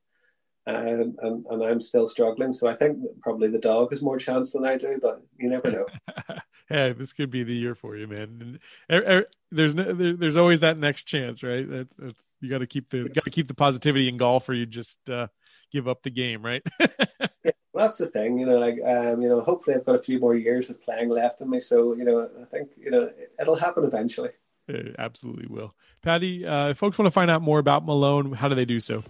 um, 0.67 1.17
and, 1.23 1.47
and 1.51 1.63
I'm 1.63 1.81
still 1.81 2.09
struggling. 2.09 2.53
So 2.53 2.69
I 2.69 2.75
think 2.75 2.99
probably 3.21 3.49
the 3.49 3.59
dog 3.59 3.91
has 3.91 4.03
more 4.03 4.19
chance 4.19 4.53
than 4.53 4.65
I 4.65 4.77
do, 4.77 4.99
but 5.01 5.23
you 5.39 5.49
never 5.49 5.71
know. 5.71 5.87
hey, 6.69 6.93
this 6.93 7.13
could 7.13 7.31
be 7.31 7.43
the 7.43 7.55
year 7.55 7.75
for 7.75 7.97
you, 7.97 8.07
man. 8.07 8.59
And, 8.89 9.19
there's 9.51 9.75
no, 9.75 9.93
there, 9.93 10.15
there's 10.15 10.37
always 10.37 10.61
that 10.61 10.79
next 10.79 11.05
chance, 11.05 11.43
right? 11.43 11.69
That, 11.69 11.89
that 11.99 12.15
you 12.41 12.51
got 12.51 12.59
to 12.59 12.67
keep 12.67 12.91
the 12.91 13.09
got 13.09 13.25
to 13.25 13.31
keep 13.31 13.49
the 13.49 13.55
positivity 13.55 14.09
in 14.09 14.17
golf, 14.17 14.49
or 14.49 14.55
you 14.55 14.67
just 14.67 15.11
uh, 15.11 15.29
give 15.71 15.89
up 15.89 16.03
the 16.03 16.11
game, 16.11 16.45
right? 16.45 16.63
yeah, 16.81 17.53
that's 17.75 17.99
the 17.99 18.07
thing, 18.07 18.39
you 18.39 18.47
know. 18.47 18.59
Like, 18.59 18.79
um, 18.85 19.21
you 19.21 19.29
know, 19.29 19.41
hopefully 19.41 19.77
I've 19.77 19.85
got 19.85 19.97
a 19.97 20.03
few 20.03 20.19
more 20.19 20.35
years 20.35 20.71
of 20.71 20.83
playing 20.83 21.09
left 21.09 21.41
in 21.41 21.51
me, 21.51 21.61
so 21.61 21.95
you 21.95 22.05
know, 22.05 22.29
I 22.41 22.45
think 22.47 22.71
you 22.77 22.91
know 22.91 23.11
it'll 23.41 23.57
happen 23.57 23.85
eventually. 23.85 24.31
It 24.69 24.97
absolutely 24.99 25.47
will. 25.49 25.75
Paddy. 26.03 26.47
uh, 26.47 26.69
if 26.69 26.79
folks 26.79 26.99
want 26.99 27.07
to 27.07 27.13
find 27.13 27.31
out 27.31 27.43
more 27.43 27.59
about 27.59 27.85
Malone, 27.85 28.33
how 28.33 28.49
do 28.49 28.55
they 28.55 28.65
do 28.65 28.81
so? 28.81 29.03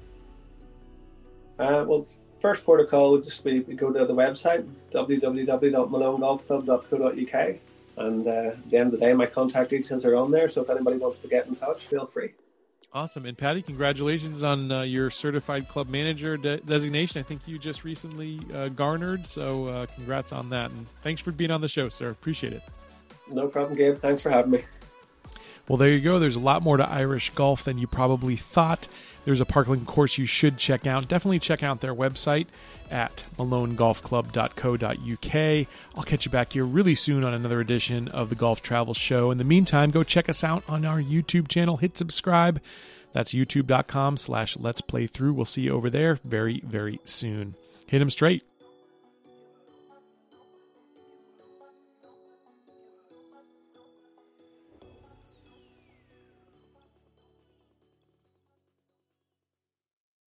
Uh, 1.59 1.85
well, 1.87 2.07
first 2.41 2.65
protocol 2.65 3.13
would 3.13 3.25
just 3.25 3.45
be 3.45 3.61
go 3.61 3.93
to 3.93 4.05
the 4.05 4.15
website 4.15 4.67
www.malonegolfclub.co.uk, 4.93 7.57
and 7.97 8.27
uh, 8.27 8.31
at 8.31 8.71
the 8.71 8.77
end 8.77 8.93
of 8.93 8.99
the 8.99 9.07
day, 9.07 9.15
my 9.15 9.27
contact 9.27 9.71
details 9.71 10.05
are 10.05 10.17
on 10.17 10.31
there. 10.31 10.49
So 10.49 10.63
if 10.63 10.71
anybody 10.71 10.99
wants 10.99 11.21
to 11.21 11.29
get 11.29 11.47
in 11.47 11.55
touch, 11.55 11.87
feel 11.87 12.07
free. 12.07 12.33
Awesome. 12.95 13.25
And 13.25 13.39
Paddy, 13.39 13.63
congratulations 13.63 14.43
on 14.43 14.71
uh, 14.71 14.83
your 14.83 15.09
certified 15.09 15.67
club 15.67 15.89
manager 15.89 16.37
de- 16.37 16.59
designation. 16.59 17.21
I 17.21 17.23
think 17.23 17.49
you 17.49 17.59
just 17.59 17.85
recently 17.85 18.41
uh, 18.53 18.69
garnered. 18.69 19.27
So 19.27 19.65
uh, 19.65 19.87
congrats 19.95 20.31
on 20.31 20.51
that. 20.51 20.71
And 20.71 20.87
thanks 21.03 21.23
for 21.23 21.33
being 21.33 21.51
on 21.51 21.63
the 21.63 21.69
show, 21.69 21.89
sir. 21.89 22.11
Appreciate 22.11 22.53
it. 22.53 22.61
No 23.31 23.49
problem, 23.49 23.77
Gabe. 23.77 23.97
Thanks 23.97 24.23
for 24.23 24.29
having 24.29 24.51
me. 24.51 24.65
Well, 25.69 25.79
there 25.79 25.89
you 25.89 26.01
go. 26.01 26.19
There's 26.19 26.37
a 26.37 26.41
lot 26.41 26.63
more 26.63 26.77
to 26.77 26.87
Irish 26.87 27.31
golf 27.31 27.65
than 27.65 27.79
you 27.79 27.87
probably 27.87 28.37
thought. 28.37 28.89
There's 29.25 29.41
a 29.41 29.47
Parkland 29.47 29.87
course 29.87 30.19
you 30.19 30.27
should 30.27 30.59
check 30.59 30.87
out. 30.87 31.09
Definitely 31.09 31.39
check 31.39 31.63
out 31.63 31.81
their 31.81 31.95
website 31.95 32.47
at 32.91 33.25
malonegolfclub.co.uk. 33.39 35.67
I'll 35.97 36.03
catch 36.03 36.25
you 36.25 36.31
back 36.31 36.53
here 36.53 36.65
really 36.65 36.95
soon 36.95 37.25
on 37.25 37.35
another 37.35 37.61
edition 37.61 38.09
of 38.09 38.29
the 38.29 38.35
Golf 38.35 38.63
Travel 38.63 38.95
Show. 38.95 39.31
In 39.31 39.39
the 39.39 39.45
meantime, 39.45 39.91
go 39.91 40.03
check 40.03 40.29
us 40.29 40.45
out 40.45 40.65
on 40.69 40.85
our 40.85 41.01
YouTube 41.01 41.49
channel. 41.49 41.77
Hit 41.77 41.97
subscribe. 41.97 42.61
That's 43.13 43.33
youtube.com 43.33 44.17
slash 44.17 44.57
let's 44.57 44.81
play 44.81 45.07
through. 45.07 45.35
We'll 45.35 45.45
see 45.45 45.63
you 45.63 45.73
over 45.73 45.91
there 45.91 46.19
very, 46.25 46.63
very 46.65 46.99
soon. 47.05 47.55
Hit 47.87 47.99
them 47.99 48.11
straight. 48.11 48.43